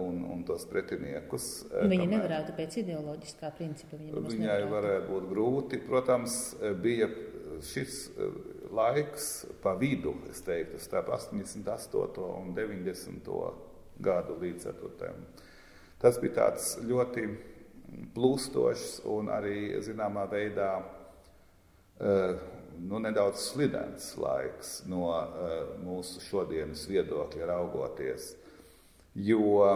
[0.00, 1.48] un, un tos pretiniekus.
[1.88, 3.96] Viņi nevarētu pēc ideoloģiskā principa.
[3.96, 5.80] Viņai varētu būt grūti.
[5.86, 6.36] Protams,
[6.82, 7.08] bija
[7.64, 8.10] šis
[8.74, 9.30] laiks
[9.62, 12.28] pa vidu, es teiktu, starp 88.
[12.42, 13.32] un 90.
[14.04, 15.12] gadu līdz 4.
[16.02, 17.28] Tas bija tāds ļoti
[18.14, 20.72] plūstošs un arī zināmā veidā
[22.00, 25.06] nu, nedaudz slidens laiks no
[25.84, 28.34] mūsu šodienas viedokļa raugoties.
[29.14, 29.66] Jo,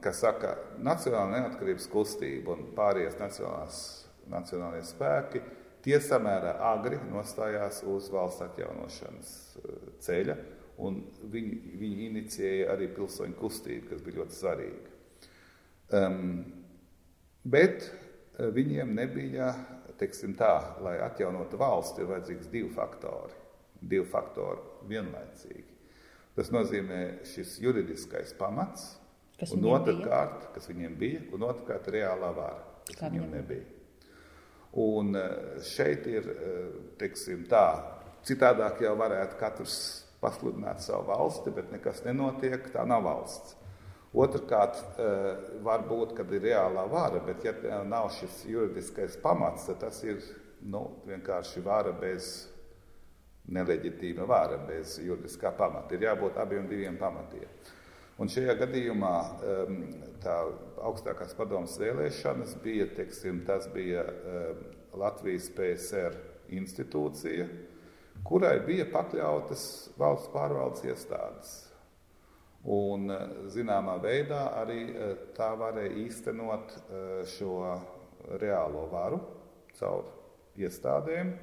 [0.00, 5.42] kas saka, Nacionāla neatkarības kustība un pārējās nacionālajie spēki,
[5.84, 10.38] tie samērā agri nostājās uz valsts atjaunošanas eh, ceļa,
[10.84, 14.96] un viņi, viņi inicijēja arī pilsoņu kustību, kas bija ļoti svarīga.
[15.98, 16.22] Um,
[17.44, 19.52] bet eh, viņiem nebija,
[20.00, 23.36] teiksim tā, lai atjaunotu valsti, ir vajadzīgs divi faktori,
[23.80, 25.77] divi faktori vienlaicīgi.
[26.38, 28.92] Tas nozīmē šis juridiskais pamats,
[29.40, 33.64] kas un otrkārt, kas viņiem bija, un otrkārt reālā vara, kas Kā viņiem nebija.
[34.78, 35.32] Un eh,
[35.66, 36.58] šeit ir, eh,
[37.00, 37.64] teiksim tā,
[38.28, 39.78] citādāk jau varētu katrs
[40.22, 43.56] pasludināt savu valsti, bet nekas nenotiek, tā nav valsts.
[44.14, 49.82] Otrakārt, eh, var būt, kad ir reālā vara, bet ja nav šis juridiskais pamats, tad
[49.82, 50.22] tas ir
[50.62, 52.46] nu, vienkārši vara bez
[53.54, 55.96] neleģitīma vara bez juridiskā pamata.
[55.96, 57.48] Ir jābūt abiem diviem pamatiem.
[58.18, 59.14] Un šajā gadījumā
[59.46, 59.76] um,
[60.22, 60.34] tā
[60.88, 64.64] augstākās padomas vēlēšanas bija, teiksim, tas bija um,
[64.98, 66.16] Latvijas PSR
[66.58, 67.46] institūcija,
[68.26, 69.62] kurai bija pakļautas
[70.00, 71.52] valsts pārvaldes iestādes.
[72.66, 73.22] Un uh,
[73.54, 77.06] zināmā veidā arī uh, tā varēja īstenot uh,
[77.36, 77.54] šo
[78.42, 79.22] reālo varu
[79.78, 80.10] caur
[80.58, 81.36] iestādēm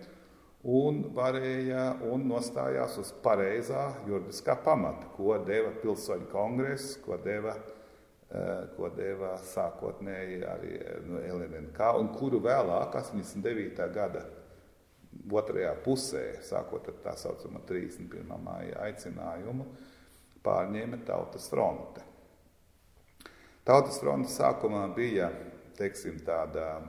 [0.65, 7.53] un varēja un nostājās uz pareizā juridiskā pamata, ko deva pilsoņu kongress, ko deva,
[8.31, 13.87] eh, ko deva sākotnēji arī no LNK, un kuru vēlāk, 89.
[13.93, 14.25] gada
[15.29, 18.37] otrajā pusē, sākot ar tā saucamo 31.
[18.41, 19.65] māja aicinājumu,
[20.43, 22.01] pārņēma Tautas fronte.
[23.65, 25.31] Tautas fronte sākumā bija,
[25.77, 26.81] teiksim, tāda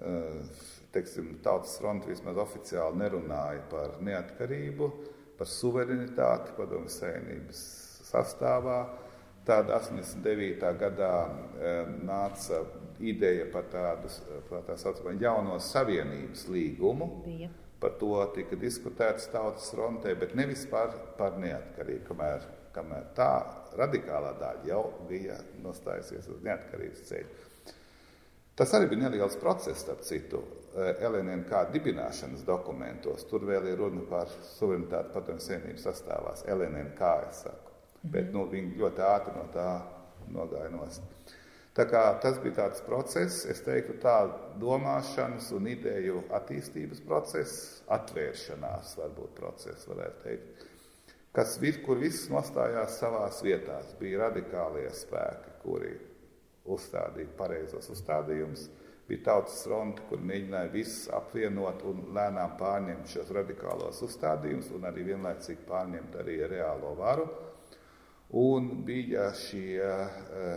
[0.00, 0.40] uh,
[0.96, 4.90] teiksim, Tautas fronte vismaz oficiāli nerunāja par neatkarību,
[5.36, 7.66] par suverenitāti padomju savienības
[8.08, 8.80] sastāvā.
[9.46, 10.72] Tad 89.
[10.80, 12.64] gadā e, nāca
[12.98, 14.10] ideja par tādu
[14.48, 17.10] par tā saucamo jauno savienības līgumu.
[17.26, 17.52] Bija.
[17.78, 23.30] Par to tika diskutēts tautas frontē, bet nevis par, par neatkarību, kamēr, kamēr tā
[23.76, 27.45] radikālā daļa jau bija nostājusies uz neatkarības ceļu.
[28.56, 30.40] Tas arī bija neliels process, starp citu,
[30.76, 33.26] eh, LNK dibināšanas dokumentos.
[33.28, 36.44] Tur vēl ir runa par suverenitāti padomju savienības sastāvās.
[36.48, 37.72] LNK, es saku.
[38.02, 38.12] Mhm.
[38.12, 39.82] Bet nu, viņi ļoti ātri no tā
[40.32, 41.02] nogāja nost.
[41.76, 48.96] Tā kā tas bija tāds process, es teiktu, tā domāšanas un ideju attīstības process, atvēršanās
[48.96, 50.64] varbūt process, varētu teikt,
[51.36, 53.92] kas, kur viss nostājās savās vietās.
[54.00, 55.92] Bija radikālie spēki, kuri
[56.72, 58.66] uzstādīt pareizos uzstādījumus.
[59.06, 65.04] Bija tautas fronte, kur mēģināja visus apvienot un lēnām pārņemt šos radikālos uzstādījumus un arī
[65.12, 67.28] vienlaicīgi pārņemt arī reālo varu.
[68.36, 70.16] Un bija šie uh,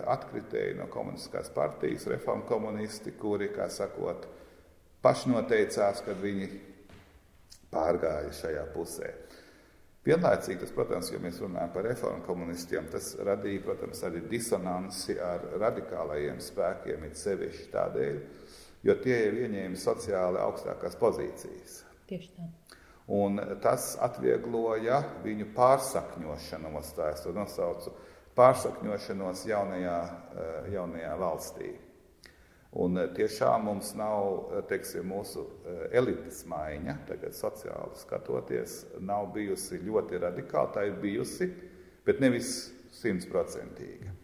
[0.09, 4.25] atkritēji no komunistiskās partijas, reformu komunisti, kuri, kā sakot,
[5.05, 6.49] pašnoteicās, kad viņi
[7.69, 9.13] pārgāja šajā pusē.
[10.07, 15.43] Vienlaicīgi tas, protams, ja mēs runājam par reformu komunistiem, tas radīja, protams, arī disonanci ar
[15.59, 18.21] radikālajiem spēkiem, it sevišķi tādēļ,
[18.87, 21.81] jo tie jau ieņēma sociāli augstākās pozīcijas.
[22.09, 22.47] Tieši tā.
[23.09, 27.91] Un tas atviegloja viņu pārsakņošanos, tā es to nosaucu,
[28.37, 31.73] pārsakņošanos jaunajā, eh, jaunajā valstī.
[32.77, 39.31] Un eh, tiešām mums nav eh, teiksim, mūsu eh, elites maiņa, tagad sociāli skatoties, nav
[39.33, 40.73] bijusi ļoti radikāla.
[40.75, 41.49] Tā ir bijusi,
[42.05, 44.15] bet nevis simtprocentīga.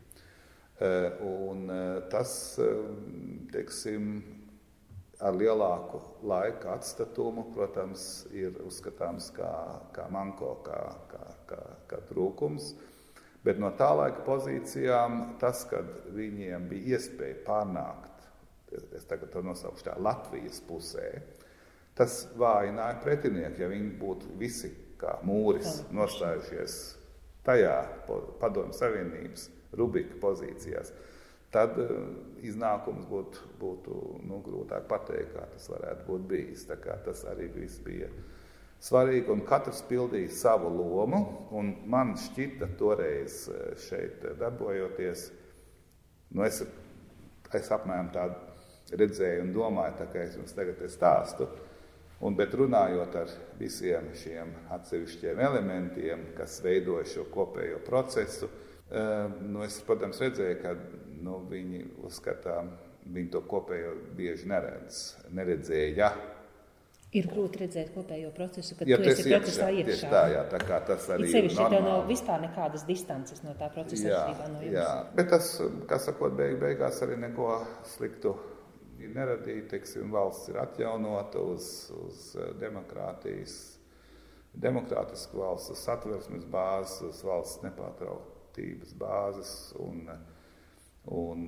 [1.24, 1.70] Un
[2.12, 2.32] tas,
[3.54, 4.10] teiksim,
[5.24, 9.54] ar lielāku laika atstatumu, protams, ir uzskatāms kā,
[9.96, 10.82] kā manko, kā,
[11.14, 12.74] kā, kā, kā trūkums.
[13.48, 18.15] Bet no tā laika pozīcijām tas, kad viņiem bija iespēja pārnākt
[18.96, 21.10] es tagad to nosaukšu tā, Latvijas pusē,
[21.96, 26.78] tas vājināja pretinieku, ja viņi būtu visi kā mūris nostājušies
[27.46, 27.76] tajā
[28.42, 30.94] padomju savienības Rubika pozīcijās.
[31.54, 31.92] Tad uh,
[32.44, 36.66] iznākums būtu, būtu nu, grūtāk pateikt, kā tas varētu būt bijis.
[36.68, 38.10] Tas arī viss bija
[38.84, 41.22] svarīgi, un katrs pildīja savu lomu.
[41.88, 43.46] Man šķita, toreiz
[43.88, 45.30] šeit darbojoties,
[46.36, 46.64] nu es,
[47.56, 48.45] es apmēram tādu
[49.00, 51.48] redzēju un domāju, tā kā es jums tagad stāstu.
[52.24, 58.48] Un, bet runājot ar visiem šiem atsevišķiem elementiem, kas veidoja šo kopējo procesu,
[59.44, 60.72] nu, es, protams, redzēju, ka
[61.26, 62.62] nu, viņi uzskatā,
[63.12, 65.02] viņi to kopējo bieži neredz,
[65.36, 66.14] neredzēja.
[67.16, 69.92] Ir grūti redzēt kopējo procesu, kad ja tu esi procesā iekšā.
[69.94, 70.10] iekšā.
[70.12, 72.10] Tā, jā, tā kā tas arī ir ir tev nav normāli.
[72.12, 74.76] vispār nekādas distances no tā procesa Jā, atšķirībā no jums.
[74.76, 75.52] jā, bet tas,
[75.88, 77.54] kā sakot, beig, beigās arī neko
[77.96, 78.34] sliktu
[79.16, 79.66] neradīja.
[79.76, 83.58] Teiksim, valsts ir atjaunota uz, uz eh, demokrātijas,
[84.56, 89.54] demokrātisku valsts, uz satversmes bāzes, uz valsts nepārtrautības bāzes.
[89.84, 90.10] Un,
[91.12, 91.48] un,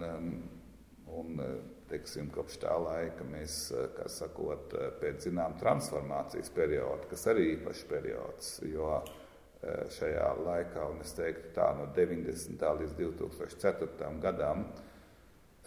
[1.07, 1.43] un,
[1.87, 3.59] teiksim, kopš tā laika mēs,
[3.95, 11.01] kā sakot, pēc zinām transformācijas perioda, kas arī īpašs periods, jo eh, šajā laikā, un
[11.05, 12.67] es teiktu tā no 90.
[12.81, 14.11] līdz 2004.
[14.23, 14.67] gadam,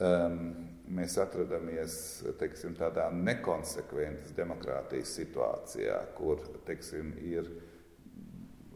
[0.00, 1.96] mēs atrodamies
[2.40, 7.50] teiksim, tādā nekonsekventas demokrātijas situācijā, kur teiksim, ir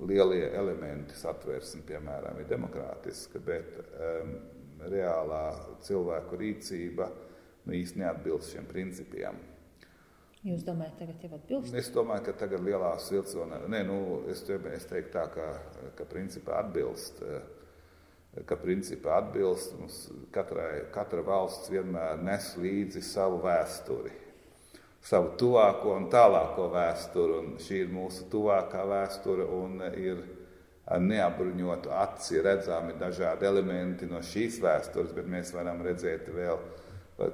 [0.05, 4.37] lielie elementi satversme, piemēram, ir demokrātiska, bet um,
[4.91, 5.45] reālā
[5.87, 7.09] cilvēku rīcība
[7.65, 9.39] nu, īsti neatbilst šiem principiem.
[10.45, 11.77] Jūs domājat, tagad jau atbilst?
[11.81, 15.47] Es domāju, ka tagad lielās vilcienā, nē, nu, es, te, es teiktu tā, ka,
[15.97, 17.23] ka principā atbilst,
[18.43, 19.99] ka principā atbilst, mums
[20.35, 24.11] katrai, katra valsts vienmēr nes līdzi savu vēsturi,
[25.05, 30.25] savu tuvāko un tālāko vēsturi, un šī ir mūsu tuvākā vēsture un ir
[30.85, 36.59] ar neapbruņotu aci redzami dažādi elementi no šīs vēstures, bet mēs varam redzēt vēl,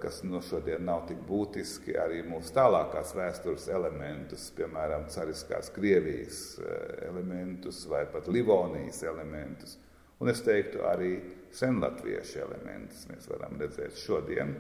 [0.03, 6.61] kas no šodien nav tik būtiski, arī mūsu tālākās vēstures elementus, piemēram, cariskās Krievijas
[7.09, 9.79] elementus vai pat Livonijas elementus.
[10.21, 11.15] Un es teiktu, arī
[11.57, 14.53] senlatviešu elementus mēs varam redzēt šodien.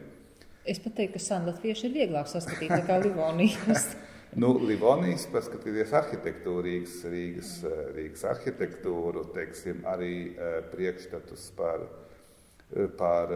[0.68, 3.90] Es pat teiktu, ka senlatvieši ir vieglāk saskatīt nekā Livonijas.
[4.38, 7.48] Nu, Livonijas, paskatieties arhitektūru, Rīgas, Rīgas,
[7.96, 10.36] Rīgas arhitektūru, teiksim, arī
[10.70, 11.82] priekšstatus par,
[13.00, 13.34] par,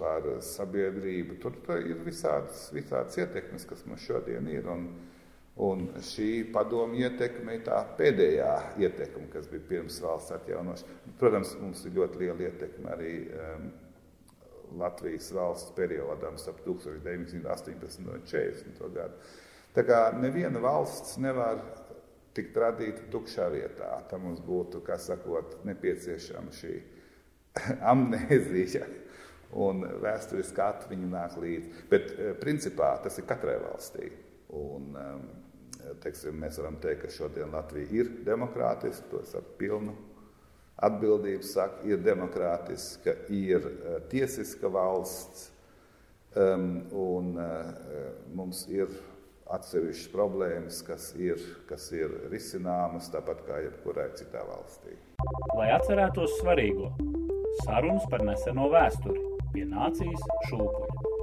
[0.00, 1.38] par sabiedrību.
[1.44, 4.66] Tur, tur ir visādas, visādas ietekmes, kas mums šodien ir.
[4.66, 4.88] Un,
[5.58, 10.84] un šī padomu ietekme ir tā pēdējā ietekme, kas bija pirms valsts atjaunošanas.
[11.18, 13.68] Protams, mums ir ļoti liela ietekme arī um,
[14.78, 19.18] Latvijas valsts periodam starp 1918 un 40 gadu.
[19.74, 21.60] Tā kā neviena valsts nevar
[22.36, 23.90] tikt radīta tukšā vietā.
[24.10, 26.76] Tam mums būtu, kā sakot, nepieciešama šī
[27.92, 28.86] amnēzija
[29.58, 31.84] un vēsturiskā atmiņa nāk līdzi.
[31.90, 34.12] Bet principā tas ir katrai valstī.
[34.54, 34.94] Un,
[36.02, 39.94] teiksim, mēs varam teikt, ka šodien Latvija ir demokrātiska, to es ar pilnu
[40.84, 43.64] atbildību saku, ir demokrātiska, ir
[44.10, 45.48] tiesiska valsts,
[46.38, 47.32] un
[48.36, 48.92] mums ir
[49.48, 54.94] atsevišķas problēmas, kas ir, kas ir risināmas tāpat kā jebkurai citā valstī.
[55.56, 56.92] Lai atcerētos svarīgo,
[57.64, 59.24] sarunas par neseno vēsturi
[59.54, 61.16] pie nācijas šūpuļa.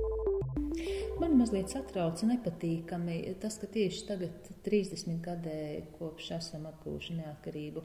[1.16, 5.60] Man mazliet satrauc nepatīkami tas, ka tieši tagad, 30 gadē
[6.00, 7.84] kopš esam atguvuši neatkarību,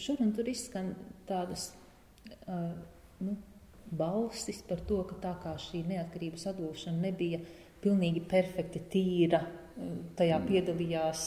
[0.00, 0.94] šur un tur izskan
[1.28, 1.72] tādas
[2.46, 2.72] uh,
[3.20, 3.36] nu,
[3.92, 7.42] balsis par to, ka tā kā šī neatkarības atgūšana nebija
[7.84, 9.42] pilnīgi perfekti tīra,
[10.18, 11.24] tajā piedalījās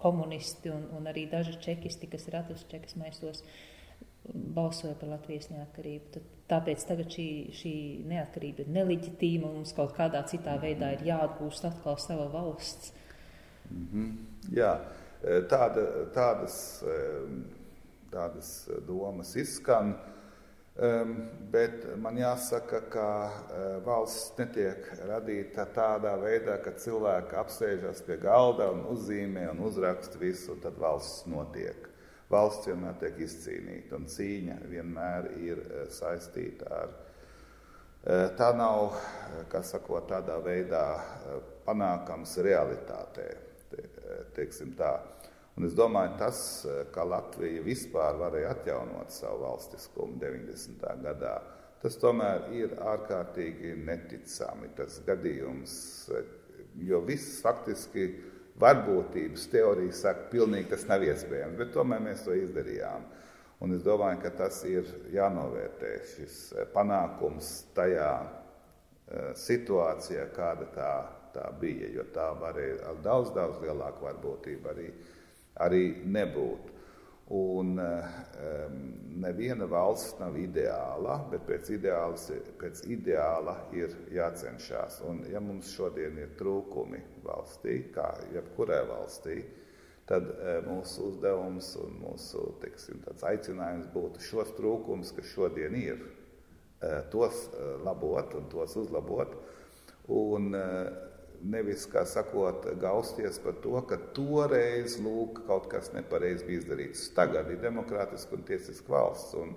[0.00, 3.44] komunisti un, un arī daži čekisti, kas ir atrasts čekas maisos,
[4.32, 6.12] balsoja par Latvijas neatkarību.
[6.14, 7.74] Tad, tāpēc tagad šī, šī
[8.10, 12.92] neatkarība ir neleģitīma un mums kaut kādā citā veidā ir jāatgūst atkal sava valsts.
[13.70, 14.16] Mm -hmm.
[14.56, 14.72] Jā,
[15.50, 16.84] tāda, tādas,
[18.10, 19.94] tādas domas izskan.
[20.80, 23.06] Um, bet man jāsaka, ka
[23.84, 30.52] valsts netiek radīta tādā veidā, ka cilvēki apsēžas pie galda un uzzīmē un uzraksta visu,
[30.52, 31.89] un tad valsts notiek.
[32.30, 36.92] Valsts vienmēr tiek izcīnīta, un cīņa vienmēr ir uh, saistīta ar.
[38.00, 38.94] Uh, tā nav,
[39.52, 40.84] kā sakot, tādā veidā
[41.66, 43.26] panākams realitātē,
[43.72, 43.88] te,
[44.36, 44.94] teiksim tā.
[45.58, 46.38] Un es domāju, tas,
[46.94, 50.86] ka Latvija vispār varēja atjaunot savu valstiskumu 90.
[51.04, 51.34] gadā,
[51.82, 55.74] tas tomēr ir ārkārtīgi neticami tas gadījums,
[56.80, 58.06] jo viss faktiski
[58.60, 63.06] varbūtības teorija saka, pilnīgi tas nav iespējams, bet tomēr mēs to izdarījām.
[63.60, 66.36] Un es domāju, ka tas ir jānovērtē šis
[66.72, 68.12] panākums tajā
[69.36, 70.92] situācijā, kāda tā,
[71.34, 74.92] tā bija, jo tā varēja ar daudz, daudz lielāku varbūtību arī
[75.60, 76.69] arī nebūtu.
[77.30, 78.78] Un um,
[79.22, 82.24] neviena valsts nav ideāla, bet pēc, ideālas,
[82.58, 84.96] pēc ideāla ir jācenšas.
[85.06, 89.36] Un, ja mums šodien ir trūkumi valstī, kā jebkurai valstī,
[90.10, 96.98] tad uh, mūsu uzdevums un mūsu teiksim, aicinājums būtu šos trūkumus, kas šodien ir, uh,
[97.14, 99.38] tos uh, labot un tos uzlabot.
[100.10, 101.09] Un, uh,
[101.42, 107.08] nevis, kā sakot, gausties par to, ka toreiz lūk, kaut kas nepareizi bija izdarīts.
[107.16, 109.54] Tagad ir demokrātiska un tiesiska valsts, un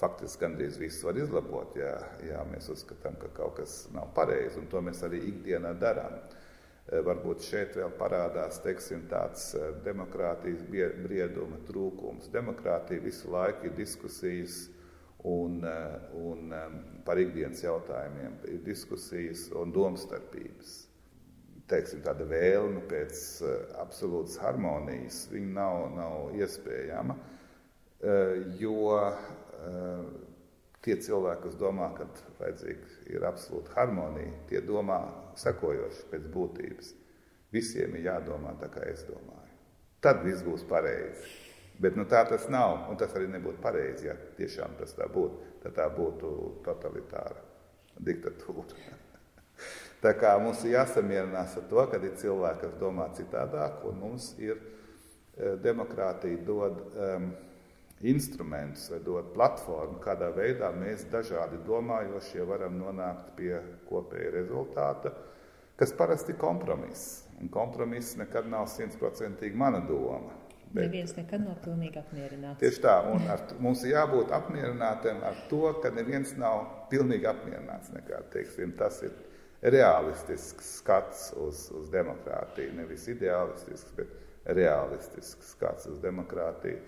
[0.00, 1.96] faktiski gandrīz viss var izlabot, ja,
[2.26, 6.16] ja mēs uzskatām, ka kaut kas nav pareizi, un to mēs arī ikdienā darām.
[6.90, 12.30] Eh, varbūt šeit vēl parādās teiksim, tāds eh, demokrātijas brieduma trūkums.
[12.34, 14.64] Demokrātija visu laiku ir diskusijas
[15.22, 16.50] un, eh, un
[17.06, 20.81] par ikdienas jautājumiem, ir diskusijas un domstarpības
[21.72, 30.04] teiksim, tāda vēlme pēc uh, absolūtas harmonijas, viņa nav, nav iespējama, uh, jo uh,
[30.82, 32.08] tie cilvēki, kas domā, ka
[32.40, 35.00] vajadzīga ir absolūta harmonija, tie domā
[35.40, 36.92] sekojoši pēc būtības.
[37.52, 39.56] Visiem ir jādomā tā, kā es domāju.
[40.02, 41.28] Tad viss būs pareizi.
[41.82, 45.52] Bet nu, tā tas nav, un tas arī nebūtu pareizi, ja tiešām tas tā būtu.
[45.62, 46.32] Tad tā būtu
[46.66, 47.42] totalitāra
[48.02, 48.91] diktatūra.
[50.02, 54.32] Tā kā mums ir jāsamierinās ar to, ka ir cilvēki, kas domā citādāk, un mums
[54.42, 57.28] ir e, demokrātija dod um,
[58.02, 63.54] instrumentus vai dod platformu, kādā veidā mēs dažādi domājošie varam nonākt pie
[63.86, 65.14] kopēja rezultāta,
[65.78, 67.22] kas parasti ir kompromiss.
[67.38, 70.34] Un kompromiss nekad nav simtprocentīgi mana doma.
[70.72, 72.58] Bet, neviens nekad nav pilnīgi apmierināts.
[72.62, 77.92] Tieši tā, un ar, mums ir jābūt apmierinātiem ar to, ka neviens nav pilnīgi apmierināts.
[77.92, 79.12] Nekā, teiksim, tas ir
[79.62, 82.74] realistisks skats uz, uz demokrātiju.
[82.76, 84.10] Nevis ideālistisks, bet
[84.58, 86.82] realistisks skats uz demokrātiju.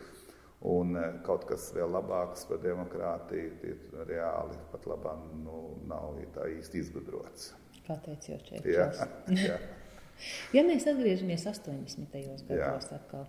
[0.75, 5.61] Un eh, kaut kas vēl labāks par demokrātiju ir reāli pat labāk nu,
[5.91, 7.53] nav tā īsti izgudrots.
[8.73, 8.89] Jā,
[9.37, 9.59] jā.
[10.57, 12.17] ja mēs atgriežamies 80.
[12.49, 13.27] gados atkal,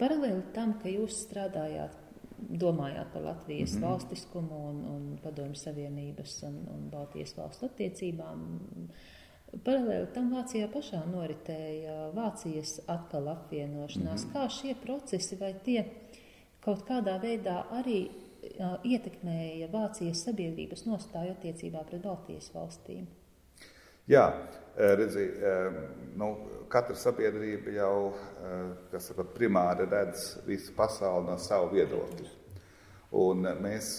[0.00, 1.94] paralēli tam, ka jūs strādājāt
[2.38, 3.88] domājāt par Latvijas mm -hmm.
[3.88, 8.60] valstiskumu un, un Padomju Savienības un, un Baltijas valstu attiecībām.
[9.64, 14.24] Paralēli tam Vācijā pašā noritēja Vācijas atkal apvienošanās.
[14.24, 14.34] Mm -hmm.
[14.34, 15.84] Kā šie procesi vai tie
[16.60, 23.06] kaut kādā veidā arī uh, ietekmēja Vācijas sabiedrības nostāju attiecībā pret Baltijas valstīm?
[24.08, 24.24] Jā,
[24.96, 25.26] redzi,
[26.16, 26.30] nu,
[26.72, 27.96] katra sabiedrība jau
[28.96, 32.30] saka, primāri redz visu pasauli no savu viedokļa.
[33.20, 33.90] Un mēs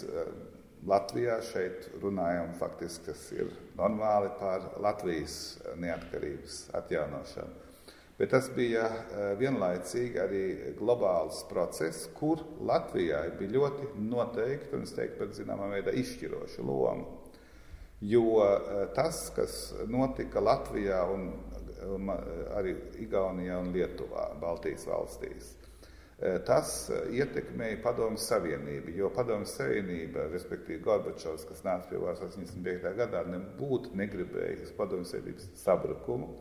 [0.90, 7.68] Latvijā šeit runājam faktiski, kas ir normāli par Latvijas neatkarības atjaunošanu.
[8.18, 8.90] Bet tas bija
[9.38, 10.44] vienlaicīgi arī
[10.82, 17.19] globāls process, kur Latvijai bija ļoti noteikti un, es teiktu, pat zināmā veidā izšķiroša loma.
[18.02, 21.32] Jo eh, tas, kas notika Latvijā un
[22.56, 25.54] arī Igaunijā un Lietuvā, Baltijas valstīs,
[26.20, 32.24] eh, tas eh, ietekmēja Padomu Savienību, jo Padomu Savienība, respektīvi Gorbačovs, kas nāca pie varas
[32.24, 32.94] 85.
[33.00, 36.32] gadā, nebūtu negribējis Padomu Savienības sabrukumu,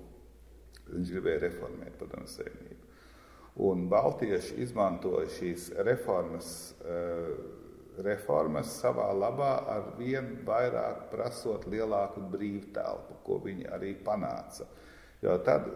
[0.93, 2.85] viņš gribēja reformēt Padomu Savienību.
[3.69, 7.33] Un Baltieši izmantoja šīs reformas uh,
[8.05, 14.69] reformas savā labā ar vien vairāk prasot lielāku brīvtelpu, ko viņi arī panāca.
[15.23, 15.67] Jo tad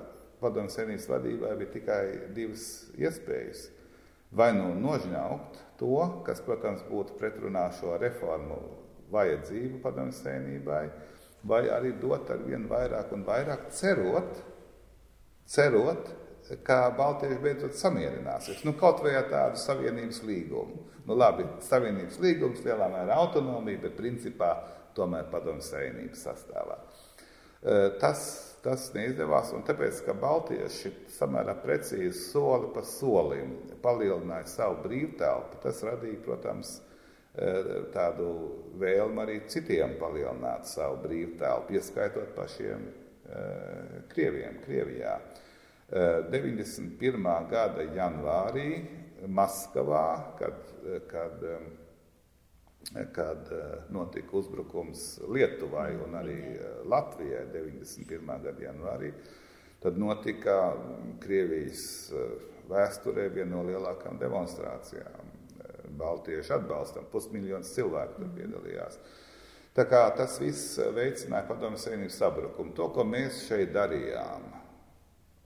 [0.43, 2.03] padomu senības vadībai bija tikai
[2.35, 2.67] divas
[2.99, 3.67] iespējas.
[4.33, 8.59] Vai nu nožņaukt to, kas, protams, būtu pretrunā šo reformu
[9.13, 10.87] vajadzību padomu senībai,
[11.45, 14.39] vai arī dot ar vien vairāk un vairāk cerot,
[15.53, 16.09] cerot
[16.67, 18.63] ka Baltieši beidzot samierināsies.
[18.67, 20.87] Nu, kaut vai ar tādu savienības līgumu.
[21.07, 24.53] Nu, labi, savienības līgums lielā mērā autonomija, bet principā
[24.97, 26.79] tomēr padomu savienības sastāvā.
[28.03, 28.23] Tas,
[28.63, 35.83] tas neizdevās, un tāpēc, ka Baltieši samērā precīzi soli pa solim palielināja savu brīvtelpu, tas
[35.87, 36.81] radīja, protams,
[37.95, 38.27] tādu
[38.83, 42.91] vēlmu arī citiem palielināt savu brīvtelpu, ieskaitot pašiem
[44.13, 45.17] Krieviem, Krievijā.
[45.93, 47.49] 91.
[47.51, 48.69] gada janvārī
[49.29, 50.71] Maskavā, kad,
[51.11, 51.43] kad,
[53.13, 53.51] kad
[53.93, 56.39] notika uzbrukums Lietuvai un arī
[56.89, 58.33] Latvijai 91.
[58.47, 59.13] gada janvārī,
[59.85, 60.57] tad notika
[61.21, 61.85] Krievijas
[62.73, 65.29] vēsturē viena no lielākajām demonstrācijām.
[65.99, 68.97] Baltieši atbalstam, pusmiljons cilvēku tur piedalījās.
[69.77, 72.73] Tā kā tas viss veicināja padomju savienības sabrukumu.
[72.77, 74.62] To, ko mēs šeit darījām,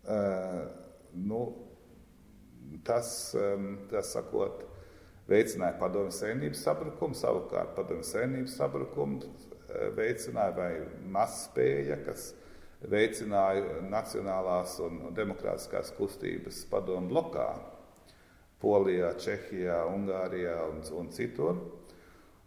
[0.07, 1.41] nu,
[2.87, 3.11] tas,
[3.91, 4.65] tas sakot,
[5.31, 9.33] veicināja padomju savienības sabrukumu, savukārt padomju savienības sabrukumu
[9.97, 10.73] veicināja vai
[11.13, 12.29] mazspēja, kas
[12.87, 17.49] veicināja nacionālās un demokrātiskās kustības padomu blokā
[18.63, 21.59] Polijā, Čehijā, Ungārijā un, un citur.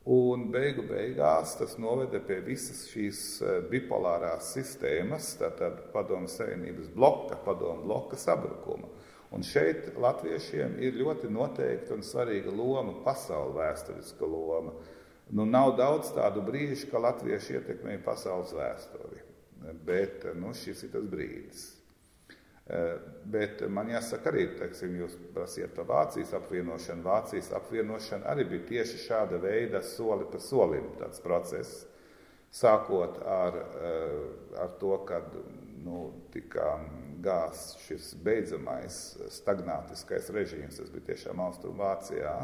[0.08, 7.36] Un beigu beigās tas noveda pie visas šīs eh, bipolārās sistēmas, tātad padomu savienības bloka,
[7.44, 8.88] padomu bloka sabrukuma.
[9.36, 14.74] Un šeit latviešiem ir ļoti noteikta un svarīga loma, pasaules vēsturiska loma.
[15.30, 19.22] Nu, nav daudz tādu brīžu, ka latvieši ietekmēja pasaules vēsturi,
[19.86, 21.68] bet nu, šis ir tas brīdis.
[22.70, 27.02] Eh, bet man jāsaka, arī teiksim, jūs prasījāt par Vācijas apvienošanu.
[27.02, 30.92] Vācijas apvienošana arī bija tieši šāda veida soli pa solim
[31.24, 31.88] process.
[32.54, 35.34] Sākot ar, eh, ar to, kad
[35.82, 36.80] nu, tika
[37.26, 42.36] gāzts šis beidzamais stagnātiskais režīms, tas bija tiešām Austrumvācijā.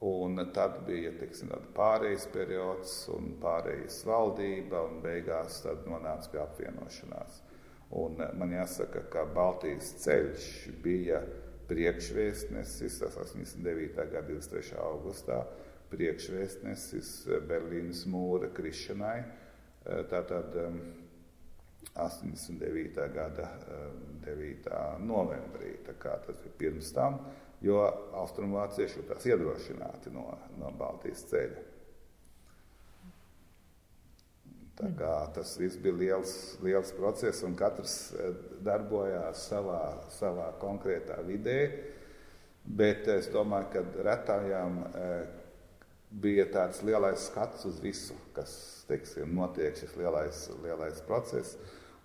[0.00, 7.42] Un tad bija teiksim, pārējais periods un pārējais valdība, un beigās nonāca pie apvienošanās.
[7.96, 10.48] Un man jāsaka, ka Baltijas ceļš
[10.84, 11.22] bija
[11.68, 13.96] priekšvēstnesis, tas 89.
[14.12, 14.76] gada 23.
[14.82, 15.42] augustā,
[15.92, 17.12] priekšvēstnesis
[17.48, 19.22] Berlīnas mūra krišanai.
[20.10, 20.56] Tātad
[21.94, 23.08] 89.
[23.14, 23.48] gada
[24.24, 24.68] 9.
[25.08, 27.22] novembrī, tā kā tas bija pirms tam,
[27.64, 27.80] jo
[28.20, 30.28] austrumvācieši jutās iedrošināti no,
[30.60, 31.67] no Baltijas ceļa.
[34.78, 39.80] Tas viss bija liels, liels process, un katrs eh, darbojās savā,
[40.14, 41.58] savā konkrētā vidē.
[42.78, 45.16] Bet es domāju, ka retājām eh,
[46.10, 48.52] bija tāds lielais skats uz visu, kas
[48.88, 51.56] teiksim, notiek, šis lielais, lielais process.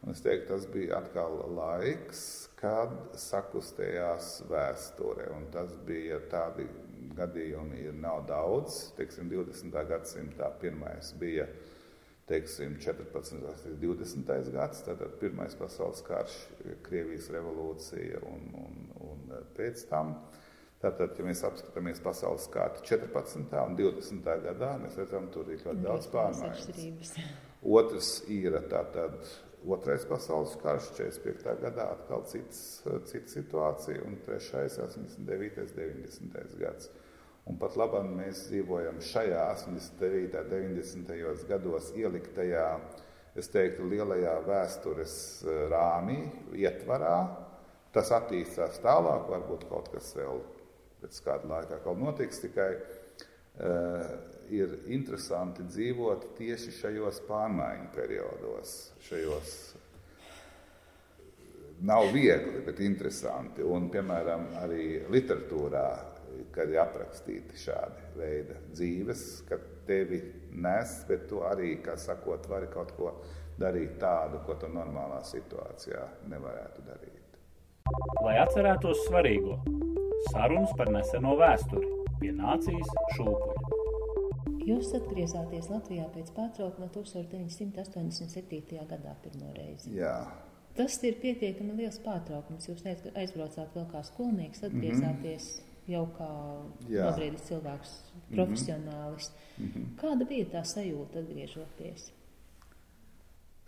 [0.03, 2.23] Un es teiktu, tas bija atkal laiks,
[2.59, 5.29] kad sakustējās vēsture.
[5.35, 6.65] Un tas bija tādi
[7.15, 8.89] gadījumi, ir nav daudz.
[8.97, 9.77] Teiksim, 20.
[9.93, 11.45] gadsimtā pirmais bija
[12.29, 13.35] teiksim, 14.
[13.69, 14.51] un 20.
[14.53, 16.37] gads, tātad Pirmais pasaules karš,
[16.85, 20.17] Krievijas revolūcija un, un, un pēc tam.
[20.83, 23.53] Tātad, ja mēs apskatāmies pasaules kārtu 14.
[23.63, 24.25] un 20.
[24.43, 27.13] gadā, mēs redzam, tur ir ļoti daudz pārmaiņas.
[27.63, 29.15] Otrs ir tātad
[29.63, 31.53] Otrais pasaules karš, 45.
[31.61, 35.61] gadā atkal cits, cita situācija, un trešais, 89.
[35.63, 36.57] un 90.
[36.59, 36.89] gads.
[37.49, 40.43] Un pat labāk mēs dzīvojam šajā 89.
[40.63, 41.47] un 90.
[41.49, 42.67] gados ieliktajā,
[43.35, 46.21] es teiktu, lielajā vēstures eh, rāmī,
[46.55, 47.17] ietvarā.
[47.93, 50.39] Tas attīstās tālāk, varbūt kaut kas vēl
[51.03, 54.07] pēc kāda laika kaut notiks, tikai uh,
[54.49, 58.71] ir interesanti dzīvot tieši šajos pārmaiņu periodos,
[59.05, 59.51] šajos
[61.85, 63.61] nav viegli, bet interesanti.
[63.61, 65.85] Un, piemēram, arī literatūrā
[66.53, 69.57] kad ir aprakstīti šādi veidi dzīves, ka
[69.87, 70.19] tevi
[70.51, 73.13] nes, bet tu arī, kā sakot, vari kaut ko
[73.59, 77.19] darīt tādu, ko tu normālā situācijā nevarētu darīt.
[78.23, 79.59] Lai atcerētos svarīgo,
[80.31, 81.89] sarunas par neseno vēsturi
[82.21, 83.81] pie nācijas šūpuļa.
[84.63, 88.79] Jūs atgriezāties Latvijā pēc pārtraukuma 1987.
[88.87, 89.91] gadā pirmo reizi.
[89.97, 90.15] Jā.
[90.77, 92.69] Tas ir pietiekami liels pārtraukums.
[92.71, 95.45] Jūs aizbraucāt vēl kā skolnieks, atgriezāties.
[95.51, 96.31] Mm -hmm jau kā
[96.87, 97.93] nobriedis cilvēks,
[98.31, 99.31] profesionālis.
[99.57, 99.85] Mm -hmm.
[100.01, 102.11] Kāda bija tā sajūta atgriežoties?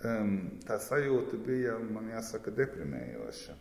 [0.04, 3.54] Um, tā sajūta bija, man jāsaka, deprimējoša.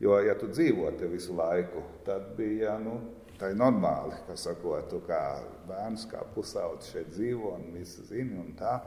[0.00, 3.00] Jo, ja tu dzīvo te visu laiku, tad bija, nu,
[3.40, 8.54] tā normāli, ka sakot, tu kā bērns, kā pusaudzis šeit dzīvo un visi zini un
[8.58, 8.80] tā.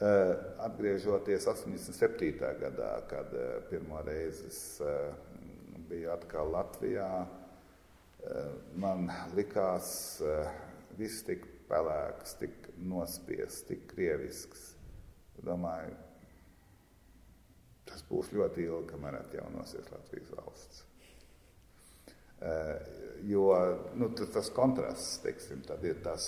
[0.00, 0.32] Uh,
[0.64, 2.38] atgriežoties 87.
[2.60, 5.12] gadā, kad uh, pirmo reizi es uh,
[5.90, 7.26] biju atkal Latvijā,
[8.80, 10.20] man likās
[10.98, 14.72] viss tik pelēks, tik nospiests, tik krievisks.
[15.40, 15.94] Domāju,
[17.88, 20.82] tas būs ļoti ilgi, kamēr atjaunosies Latvijas valsts.
[23.28, 23.46] Jo
[24.00, 26.26] nu, tas kontrasts, teiksim, ir tas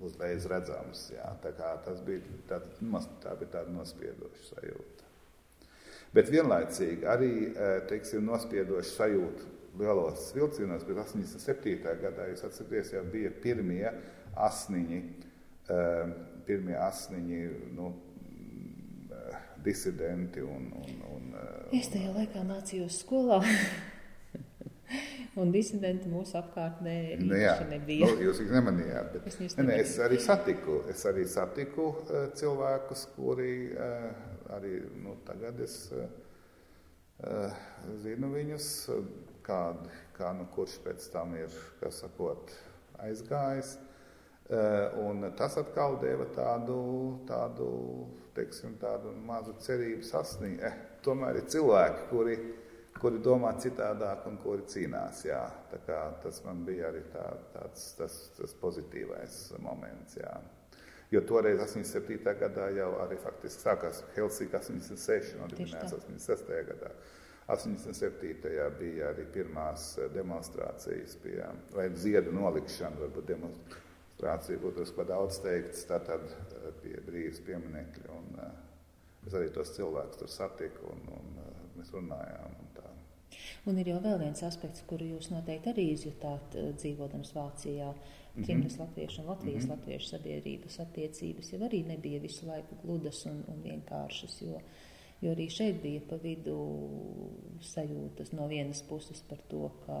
[0.00, 1.06] uzreiz redzams.
[1.14, 2.60] Jā, tā, tas bija, tā,
[3.24, 5.08] tā bija tāda nospiedoša sajūta.
[6.16, 7.32] Bet vienlaicīgi arī
[7.88, 11.78] teiksim, nospiedoša sajūta lielos vilcienos, bet 87.
[12.02, 13.86] gadā, jūs atcerieties, jau bija pirmie
[14.48, 15.00] asniņi,
[15.70, 16.14] uh,
[16.46, 17.40] pirmie asniņi,
[17.76, 17.92] nu,
[19.10, 20.70] uh, disidenti un...
[20.82, 23.40] un, un uh, es tajā laikā mācījos skolā.
[25.38, 28.08] Un disidenti mūsu apkārtnē nu, jā, nebija.
[28.10, 32.24] Nu, jūs viņus nemanījāt, bet es, ne, ne, es arī satiku, es arī satiku uh,
[32.36, 34.08] cilvēkus, kuri uh,
[34.56, 37.54] arī nu, tagad es uh,
[38.02, 38.66] zinu viņus,
[39.46, 39.60] kā,
[40.16, 41.54] kā nu, kurš pēc tam ir
[41.94, 42.52] sakot,
[43.04, 43.76] aizgājis.
[44.50, 46.78] Eh, un tas atkal deva tādu,
[47.28, 47.66] tādu,
[48.34, 50.64] teiksim, tādu mazu cerību sasniegt.
[50.66, 52.34] Eh, tomēr ir cilvēki, kuri,
[52.98, 55.22] kuri domā citādāk un kuri cīnās.
[55.28, 55.44] Jā.
[56.24, 60.18] Tas man bija arī tā, tāds tas, tas pozitīvais moments.
[60.18, 60.34] Jā.
[61.14, 62.34] Jo toreiz, 87.
[62.38, 66.58] gadā, jau arī faktiski sākās Helsinki 86, nodibinājās 86.
[66.72, 66.90] gadā.
[67.52, 68.32] 87.
[68.78, 71.38] bija arī pirmās demonstrācijas, pie,
[71.74, 78.18] vai ziedu nolikšana, varbūt demonstrācija būtu par daudz teikts, tātad eh, pie brīvas pieminekļa.
[78.18, 82.56] Un, uh, es arī tos cilvēkus tur satiku un, un uh, mēs runājām.
[82.62, 82.94] Un tā.
[83.70, 87.90] un ir jau vēl viens aspekts, kuru jūs noteikti arī izjutāt dzīvodams Vācijā.
[87.90, 88.82] Uh, Ķimnes mhm.
[88.82, 89.76] latviešu un Latvijas mm -hmm.
[89.76, 94.60] latviešu sabiedrības attiecības jau arī nebija visu laiku gludas un, un vienkāršas, jo,
[95.20, 96.56] jo arī šeit bija pa vidu
[97.64, 99.96] sajūtas no vienas puses par to, ka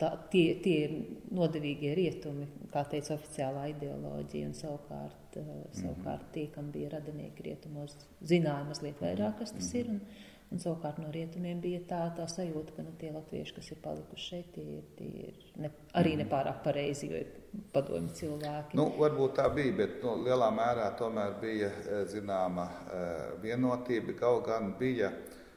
[0.00, 0.94] tā, tie, tie ir
[1.36, 5.74] nodevīgie rietumi, kā teica oficiālā ideoloģija, un savukārt, mm -hmm.
[5.80, 9.80] savukārt tie, kam bija radinieki rietumos, zināja mazliet vairāk, kas tas -hmm.
[9.80, 9.90] ir.
[9.90, 10.00] Un,
[10.46, 14.26] Un savukārt no rietumiem bija tā, tā sajūta, ka nu, tie latvieši, kas ir palikuši
[14.30, 16.20] šeit, tie ir, tie ir ne, arī mm.
[16.22, 17.32] nepārāk pareizi, jo ir
[17.72, 18.76] padomju cilvēki.
[18.78, 24.16] Nu, varbūt tā bija, bet nu, lielā mērā tomēr bija eh, zināma eh, vienotība.
[24.20, 25.10] Kaut gan bija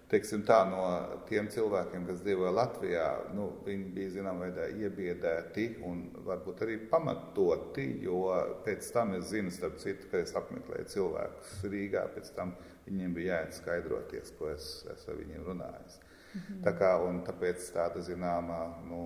[0.09, 0.81] teiksim, tā, no
[1.29, 3.05] tiem cilvēkiem, kas dzīvoja Latvijā,
[3.37, 8.23] nu, viņi bija zināmā veidā iebiedēti un varbūt arī pamatoti, jo
[8.65, 12.55] pēc tam es zinu, starp citu, ka es apmeklēju cilvēkus Rīgā, pēc tam
[12.89, 15.97] Viņiem bija jāiet skaidroties, ko es, es ar viņiem runāju.
[16.33, 16.61] -hmm.
[16.65, 16.91] Tā kā,
[17.27, 19.01] tāpēc tāda zināmā nu,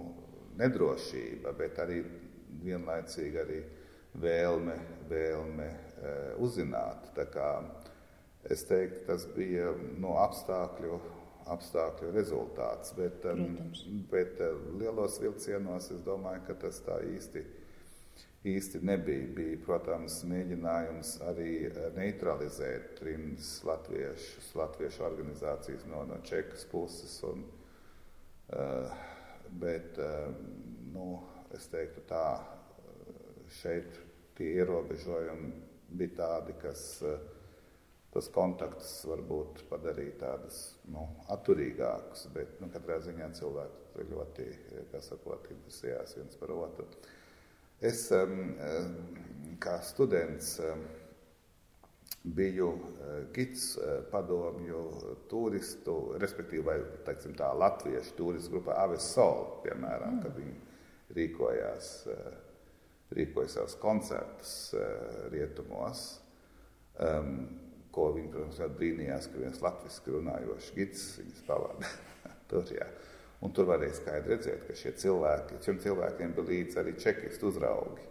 [0.58, 2.04] nedrošība, bet arī
[2.66, 3.64] vienlaicīgi arī
[4.24, 4.78] vēlme,
[5.10, 7.10] vēlme uh, uzzināt.
[7.18, 7.50] Tā kā,
[8.52, 11.00] es teiktu, tas bija no apstākļu,
[11.54, 12.94] apstākļu rezultāts.
[12.98, 13.58] Bet, um,
[14.12, 17.52] bet uh, lielos vilcienos es domāju, ka tas tā īsti ir
[18.44, 19.28] īsti nebija.
[19.36, 27.16] Bija, protams, mēģinājums arī eh, neutralizēt trimdas latviešus, latviešu organizācijas no, no Čekas puses.
[27.28, 27.46] Un,
[28.54, 29.04] uh,
[29.60, 30.34] bet, uh,
[30.94, 31.08] nu,
[31.58, 32.26] es teiktu tā,
[33.62, 34.00] šeit
[34.38, 35.52] tie ierobežojumi
[35.94, 37.04] bija tādi, kas
[38.14, 40.58] tas kontakts varbūt padarīja tādus
[40.94, 44.50] nu, atturīgākus, bet nu, katrā ziņā cilvēki ļoti,
[44.92, 46.86] kā sakot, interesējās viens par otru.
[47.84, 48.06] Es
[49.64, 50.56] kā students
[52.24, 52.70] biju
[53.36, 53.74] gids
[54.12, 54.84] padomju
[55.30, 56.78] turistu, respektīvi, vai,
[57.08, 60.56] teiksim, tā latviešu turistu grupā Aves Sol, piemēram, kad viņi
[61.18, 61.90] rīkojās,
[63.14, 64.54] rīkoja savus koncertus
[65.34, 66.06] rietumos,
[67.94, 71.92] ko viņi, protams, brīnījās, ka viens latviski runājošs gids viņus pavada
[72.50, 72.88] tur, jā.
[73.44, 78.06] Un tur varēja skaidri redzēt, ka šie cilvēki, šiem cilvēkiem bija līdzi arī čekistu uzraugi,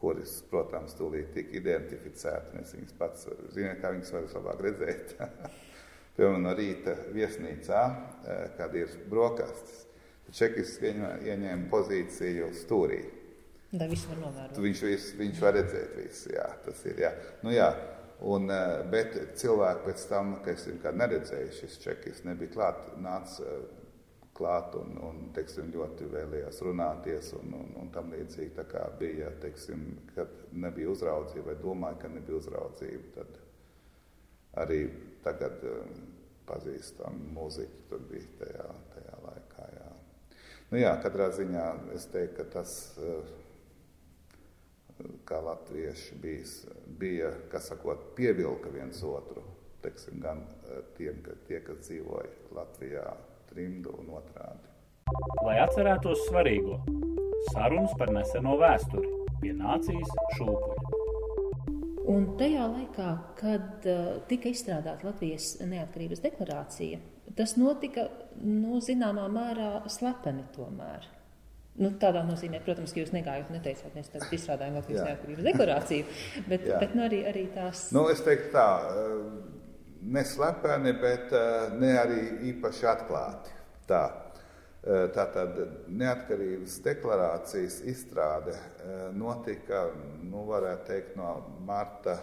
[0.00, 2.62] kuris, protams, tūlīt tika identificēti.
[2.62, 5.12] Es viņus pats zinu, kā viņus var labāk redzēt.
[6.16, 7.82] Piemēram, no rīta viesnīcā,
[8.24, 9.84] eh, kad ir brokastis,
[10.36, 13.00] čekists ieņēma pozīciju stūrī.
[13.70, 14.58] Tā viss var novērot.
[14.58, 17.10] Viņš, vis, viņš var redzēt visu, jā, tas ir, jā.
[17.46, 17.70] Nu, jā.
[18.20, 23.54] Un, eh, bet cilvēki pēc tam, kad es viņu neredzēju, šis čekis nebija klāt, nāca
[24.40, 28.54] klāt un, un teiksim, ļoti vēlējās runāties un, un, un tam līdzīgi.
[28.56, 29.84] Tā kā bija, teiksim,
[30.16, 33.40] kad nebija uzraudzība vai domāja, ka nebija uzraudzība, tad
[34.64, 34.80] arī
[35.24, 35.92] tagad um,
[36.48, 38.68] pazīstam mūziķi tur bija tajā.
[40.70, 41.64] Nu jā, katrā ziņā
[41.96, 43.26] es teiktu, ka tas, uh,
[45.26, 46.52] kā latvieši bijis,
[47.00, 49.42] bija, kas sakot, pievilka viens otru,
[49.82, 53.02] teiksim, gan uh, tiem, ka tie, kas dzīvoja Latvijā,
[53.50, 54.70] trimdu un otrādi.
[55.42, 56.78] Lai atcerētos svarīgo,
[57.50, 59.10] sarunas par neseno vēsturi
[59.40, 60.98] pie nācijas šūpuļa.
[62.10, 63.10] Un tajā laikā,
[63.42, 67.02] kad uh, tika izstrādāta Latvijas neatkarības deklarācija,
[67.40, 68.06] tas notika
[68.44, 71.08] nu, zināmā mērā slepeni tomēr.
[71.80, 76.08] Nu, tādā nozīmē, protams, ka jūs negājāt, neteicāt, mēs tagad izstrādājam Latvijas neatkarības deklarāciju,
[76.50, 77.86] bet, bet nu, arī, arī tās.
[77.94, 78.66] Nu, es teiktu tā,
[80.02, 82.20] neslepeni, bet eh, ne arī
[82.54, 83.54] īpaši atklāti.
[83.88, 84.02] Tā.
[84.80, 85.58] Eh, tātad
[85.92, 89.88] neatkarības deklarācijas izstrāde eh, notika,
[90.24, 91.34] nu, varētu teikt, no
[91.68, 92.16] marta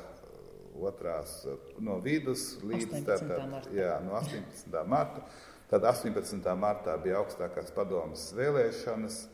[0.82, 1.40] otrās,
[1.80, 4.84] no vidus līdz tātad, jā, no 18.
[4.88, 5.24] marta.
[5.68, 6.46] Tad 18.
[6.56, 9.26] martā bija augstākās padomas vēlēšanas.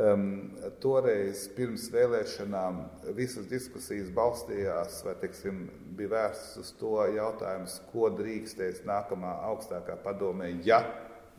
[0.00, 2.76] Um, toreiz pirms vēlēšanām
[3.16, 5.64] visas diskusijas balstījās vai teiksim,
[5.98, 10.84] bija vērstas uz to jautājumu, ko drīkstēs nākamā augstākā padomē, ja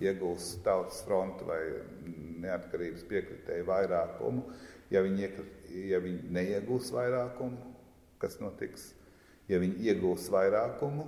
[0.03, 1.61] iegūs tautas fronte vai
[2.43, 4.43] neatkarības piekritēju vairākumu.
[4.91, 5.29] Ja viņi,
[5.87, 7.75] ja viņi neiegūs vairākumu,
[8.19, 8.91] kas notiks?
[9.51, 11.07] Ja viņi iegūs vairākumu,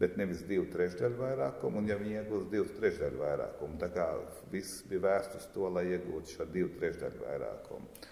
[0.00, 4.06] bet nevis divu trešdaļu vairākumu, un ja viņi iegūs divu trešdaļu vairākumu, tā kā
[4.52, 8.08] viss bija vērsts uz to, lai iegūtu šo divu trešdaļu vairākumu.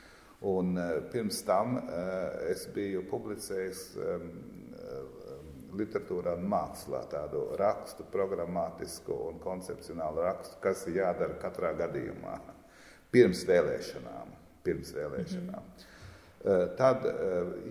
[0.49, 1.88] Un uh, pirms tam uh,
[2.53, 3.84] es biju publicējis
[5.78, 12.38] literatūrā un mākslā tādu rakstu, programmatisku un koncepcionālu rakstu, kas ir jādara katrā gadījumā
[13.12, 14.34] pirms vēlēšanām.
[14.64, 15.64] Pirms vēlēšanām.
[15.64, 15.88] Mm -hmm.
[16.78, 17.03] Tad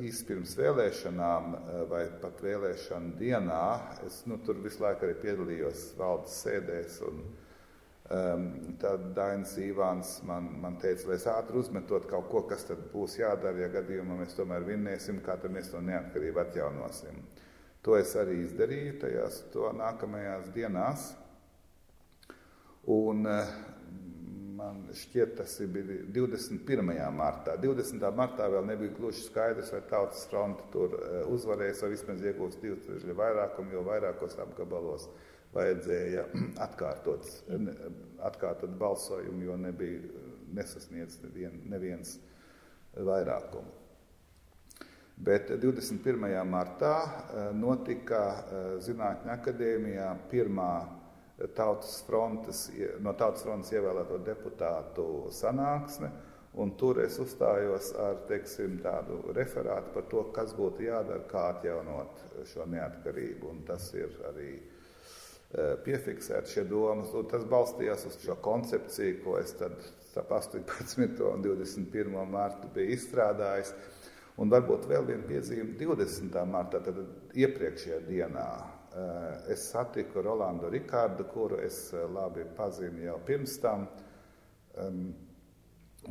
[0.04, 1.54] īsi pirms vēlēšanām,
[1.88, 3.68] vai pat vēlēšana dienā,
[4.06, 6.98] es nu, tur visu laiku arī piedalījos valdes sēdēs.
[7.08, 7.22] Un,
[8.12, 8.46] um,
[8.82, 13.16] tad Dainis Ivāns man, man teica, lai es ātri uzmetot kaut ko, kas tad būs
[13.22, 17.24] jādara, ja gadījumā mēs tomēr vinnēsim, kā tad mēs to neatkarību atjaunosim.
[17.24, 17.48] Uh,
[17.88, 19.38] To es arī izdarīju tajās
[19.80, 21.04] nākamajās dienās.
[22.92, 23.54] Un eh,
[24.58, 26.92] man šķiet, tas bija 21.
[27.14, 27.56] martā.
[27.62, 28.04] 20.
[28.18, 32.80] martā vēl nebija gluži skaidrs, vai tautas fronte tur eh, uzvarēs, vai vismaz iegūs divu
[32.86, 35.08] trešdaļu vairākumu, jo vairākos apgabalos
[35.56, 36.28] vajadzēja
[36.68, 37.30] atkārtot,
[38.30, 40.26] atkārtot balsojumu, jo nebija
[40.58, 42.18] nesasniedz nevien, neviens
[42.96, 43.76] vairākumu.
[45.18, 46.22] Bet 21.
[46.46, 46.94] martā
[47.58, 48.20] notika
[48.86, 50.72] Zinātņu akadēmijā pirmā
[51.56, 52.64] tautas frontes,
[53.04, 56.10] no tautas frontes ievēlēto deputātu sanāksme,
[56.58, 62.24] un tur es uzstājos ar teiksim, tādu referātu par to, kas būtu jādara, kā atjaunot
[62.50, 63.52] šo neatkarību.
[63.52, 64.56] Un tas ir arī
[65.86, 69.78] piefiksēts šie domas, un tas balstījās uz šo koncepciju, ko es tad
[70.18, 71.22] ap 18.
[71.22, 72.18] un 21.
[72.32, 73.74] martu biju izstrādājis.
[74.38, 76.34] Un varbūt vēl viena piezīme 20.
[76.50, 76.98] martā, tad
[77.38, 78.50] iepriekšējā dienā
[79.52, 83.88] es satiku Rolandu Rikārdu, kuru es eh, labi pazinu jau pirms tam.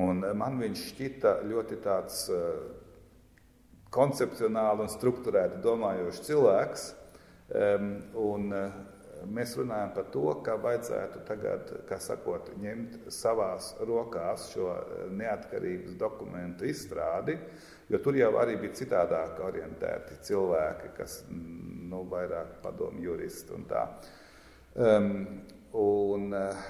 [0.03, 2.59] Un man viņš šķita ļoti tāds eh,
[3.95, 6.87] koncepcionāli un struktūrēti domājošs cilvēks.
[8.19, 8.49] Un
[9.31, 14.73] mēs runājam par to, ka vajadzētu tagad, kā sakot, ņemt savās rokās šo
[15.15, 17.39] neatkarības dokumentu izstrādi.
[17.39, 23.67] Uh, Jo tur jau arī bija citādāk orientēti cilvēki, kas nu, vairāk padomu juristi un
[23.71, 23.85] tā.
[24.75, 25.13] Um,
[25.79, 26.65] un uh,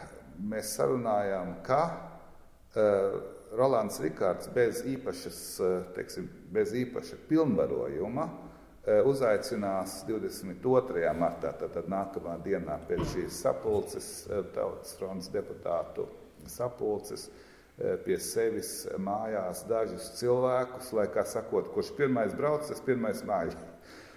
[0.44, 3.16] mēs sarunājām, ka uh,
[3.56, 11.08] Rolands Rikārds bez īpašas, uh, teiksim, bez īpaša pilnvarojuma uh, uzaicinās 22.
[11.16, 16.10] martā, tātad nākamā dienā pēc šīs sapulces, uh, tautas fronts deputātu
[16.44, 23.22] sapulces, uh, pie sevis mājās dažus cilvēkus, lai, kā sakot, kurš pirmais brauc, tas pirmais
[23.26, 23.56] mājas.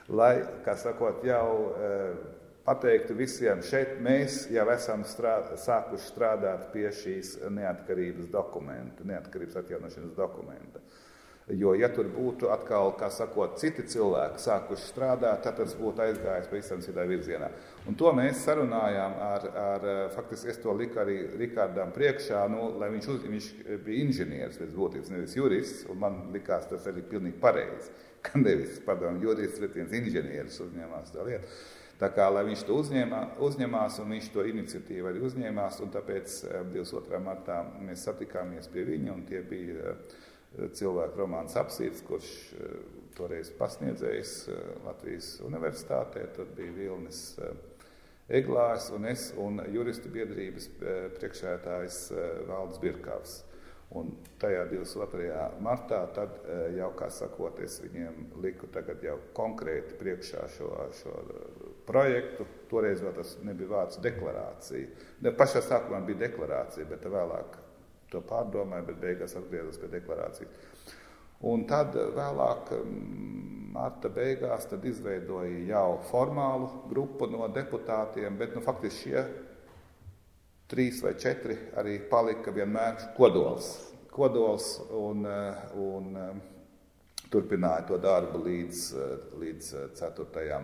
[0.10, 2.14] Lai, kā sakot, jau eh,
[2.66, 10.16] pateiktu visiem, šeit mēs jau esam strād, sākuši strādāt pie šīs neatkarības dokumenta, neatkarības atjaunošanas
[10.18, 10.82] dokumenta.
[11.50, 16.50] Jo, ja tur būtu atkal, kā sakot, citi cilvēki sākuši strādāt, tad tas būtu aizgājis
[16.52, 17.50] pavisam citā virzienā.
[17.90, 22.92] Un to mēs sarunājām ar, ar faktiski es to liku arī Rikardam priekšā, nu, lai
[22.94, 23.50] viņš, uz, viņš
[23.82, 27.98] bija inženieris pēc būtības, nevis jurists, un man likās tas arī pilnīgi pareizi,
[28.30, 31.60] ka nevis, pardon, jurists, bet viens inženieris uzņēmās tā lietu.
[32.00, 36.38] Tā kā, viņš to uzņēmā, uzņemās, un viņš to iniciatīvu arī uzņēmās, tāpēc
[36.70, 37.20] 22.
[37.26, 39.98] martā mēs satikāmies pie viņa, un tie bija
[40.58, 42.78] cilvēku romāns apsīts, kurš eh,
[43.18, 46.26] toreiz pasniedzējis eh, Latvijas universitātē.
[46.36, 47.54] Tad bija Vilnis eh,
[48.40, 50.68] Eglājs un es un juristu biedrības
[51.18, 51.96] priekšētājs
[52.46, 53.32] Valdis Birkavs.
[53.98, 55.32] Un tajā 22.
[55.66, 56.36] martā, tad
[56.76, 60.70] jau, kā sakot, es viņiem liku tagad jau konkrēti priekšā šo,
[61.00, 61.16] šo
[61.90, 62.46] projektu.
[62.70, 64.94] Toreiz vēl tas nebija vārds deklarācija.
[65.26, 67.58] Ne, pašā sākumā bija deklarācija, bet vēlāk
[68.14, 70.68] to pārdomāju, bet beigās atgriezos pie deklarācijas.
[71.50, 79.10] Un tad vēlāk, mm, marta beigās, izveidoja jau formālu grupu no deputātiem, bet nu, faktiski
[79.10, 79.24] šie
[80.70, 83.88] trīs vai četri arī palika vienmēr kodols.
[84.12, 85.26] kodols un,
[85.80, 86.42] un
[87.32, 88.82] turpināja to darbu līdz,
[89.40, 90.60] līdz 4.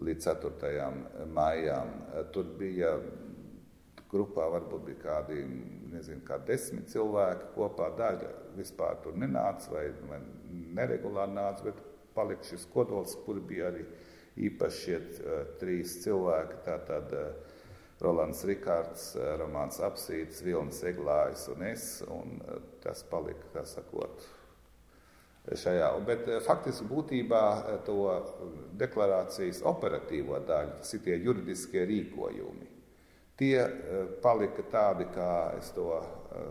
[0.00, 1.26] Līdz 4.
[1.34, 1.90] maijām.
[2.32, 2.94] Tur bija
[4.10, 5.42] grupā varbūt bija kādi,
[5.92, 7.90] nezinu, kā desmit cilvēki kopā.
[7.98, 10.20] Daļa vispār tur nenāca vai, vai
[10.78, 11.82] neregulāri nāca, bet
[12.14, 13.84] palika šis kodols, kur bija arī
[14.48, 16.60] īpaši šie uh, trīs cilvēki.
[16.66, 17.56] Tātad uh,
[18.00, 22.38] Rolands Rikārds, Romāns Apsīts, Vilnis Eglājs un es, un
[22.80, 24.24] tas palika, tā sakot,
[25.52, 25.90] šajā.
[26.08, 27.42] Bet faktiski būtībā
[27.84, 27.98] to
[28.80, 32.69] deklarācijas operatīvo daļu, tas ir tie juridiskie rīkojumi
[33.40, 33.56] Tie
[34.20, 35.94] palika tādi, kā es to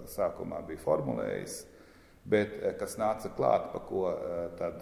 [0.09, 1.59] sākumā biju formulējis,
[2.29, 4.09] bet kas nāca klāt, pa ko
[4.57, 4.81] tad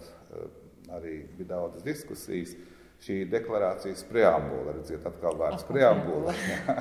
[0.96, 2.56] arī bija daudzas diskusijas,
[3.04, 6.32] šī deklarācijas preambula, redziet, atkal vārds preambula,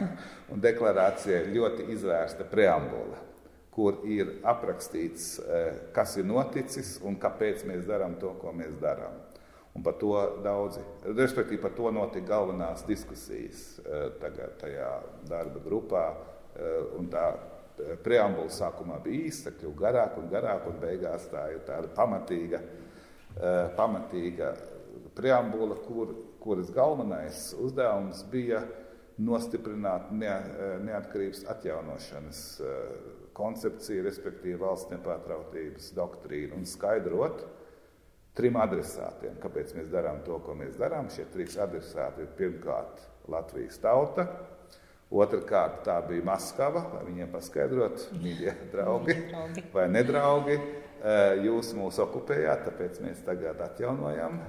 [0.53, 3.19] un deklarācija ļoti izvērsta preambula
[3.77, 5.35] kur ir aprakstīts,
[5.93, 9.19] kas ir noticis un kāpēc mēs darām to, ko mēs darām.
[9.77, 13.77] Un par to daudzi, respektīvi par to notika galvenās diskusijas
[14.17, 14.89] tagad tajā
[15.29, 16.07] darba grupā.
[16.97, 17.27] Un tā
[18.01, 22.63] preambula sākumā bija īsta, kļuva garāka un garāka, un beigās tā ir tāda pamatīga,
[23.77, 24.49] pamatīga
[25.17, 28.63] preambula, kur, kuras galvenais uzdevums bija
[29.21, 32.41] nostiprināt neatkarības atjaunošanas
[33.37, 37.45] koncepciju, respektīvi valsts nepārtrautības doktrīnu un skaidrot
[38.37, 41.09] trim adresātiem, kāpēc mēs darām to, ko mēs darām.
[41.13, 44.27] Šie trīs adresāti ir pirmkārt Latvijas tauta,
[45.11, 49.17] otrkārt tā bija Maskava, lai viņiem paskaidrot, mīļie draugi
[49.73, 50.59] vai nedraugi.
[51.45, 54.39] Jūs mūs okupējāt, tāpēc mēs tagad atjaunojam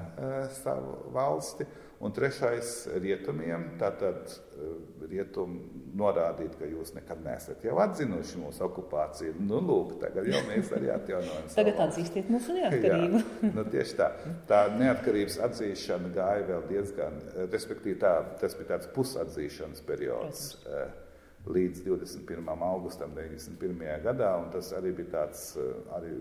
[0.63, 1.67] savu valsti.
[1.99, 3.65] Un trešais- rietumiem.
[3.79, 4.67] Tātad eh,
[5.11, 5.65] rietumi
[5.99, 9.35] norādīt, ka jūs nekad neesat jau atzinuši mūsu okupāciju.
[9.43, 11.51] Nu, lūk, tagad jau mēs arī atjaunojam.
[11.59, 13.25] tagad atzīstiet mūsu neatkarību.
[13.25, 14.13] Jā, nu, tieši tā.
[14.51, 20.49] Tā neatkarības atzīšana gāja vēl diezgan, eh, respektīvi tā, tas bija tāds pusatzīšanas periods.
[20.63, 21.05] Protams eh,
[21.49, 22.51] līdz 21.
[22.63, 24.03] augustam 91.
[24.05, 25.55] gadā, un tas arī bija tāds,
[25.97, 26.19] arī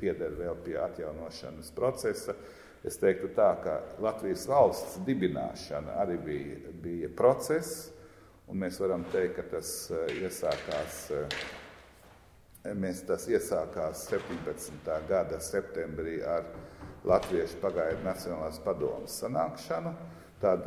[0.00, 2.34] pieder vēl pie atjaunošanas procesa.
[2.86, 7.88] Es teiktu tā, ka Latvijas valsts dibināšana arī bija, bija process,
[8.46, 14.94] un mēs varam teikt, ka tas eh, iesākās, eh, mēs tas iesākās 17.
[15.08, 16.46] gada septembrī ar
[17.08, 19.94] Latviešu pagaidu Nacionālās padomas sanākšanu.
[20.42, 20.66] Tad,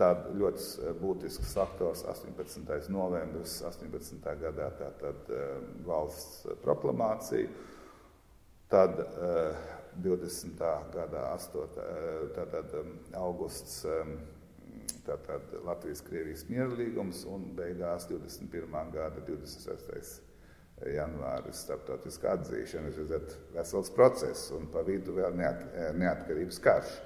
[0.00, 2.88] tad ļoti būtisks faktors 18.
[2.92, 4.24] novembris 18.
[4.40, 5.52] gadā, tātad eh,
[5.84, 7.68] valsts proklamācija.
[8.70, 10.58] Tad uh, 20.
[10.94, 11.64] gada 8.
[11.78, 14.16] Eh, tātad, um, augusts um,
[15.06, 18.92] tātad Latvijas-Krievijas miera līgums un beigās 21.
[18.94, 20.20] gada 26.
[20.94, 22.92] janvāris starptautiskā atzīšana.
[22.96, 26.98] Tas ir vesels process un pa vidu vēl neat, eh, neatkarības karš.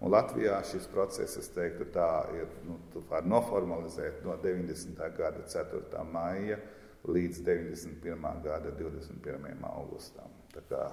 [0.00, 2.08] Un Latvijā šis process, es teiktu, tā
[2.38, 2.78] ir nu,
[3.10, 5.08] var noformalizēt no 90.
[5.16, 6.04] gada 4.
[6.06, 6.60] maija
[7.08, 8.42] līdz 91.
[8.44, 9.64] gada 21.
[9.66, 10.30] augustam.
[10.54, 10.84] Tā kā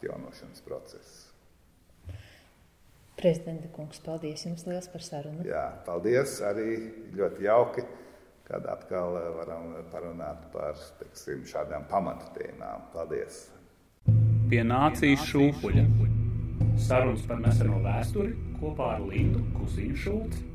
[0.00, 1.26] atjaunošanas process.
[3.16, 5.44] Prezidenta kungs, paldies jums liels par sarunu.
[5.44, 6.38] Jā, paldies.
[6.40, 6.78] Arī
[7.16, 7.84] ļoti jauki,
[8.48, 12.88] kad atkal eh, varam parunāt par teksim, šādām pamatotēmām.
[12.94, 13.50] Paldies!
[14.50, 15.84] Pie nācijas šūpuļa.
[16.80, 20.49] Sarunas par neseno vēsturi kopā ar Lindu Kusīnu Šulci.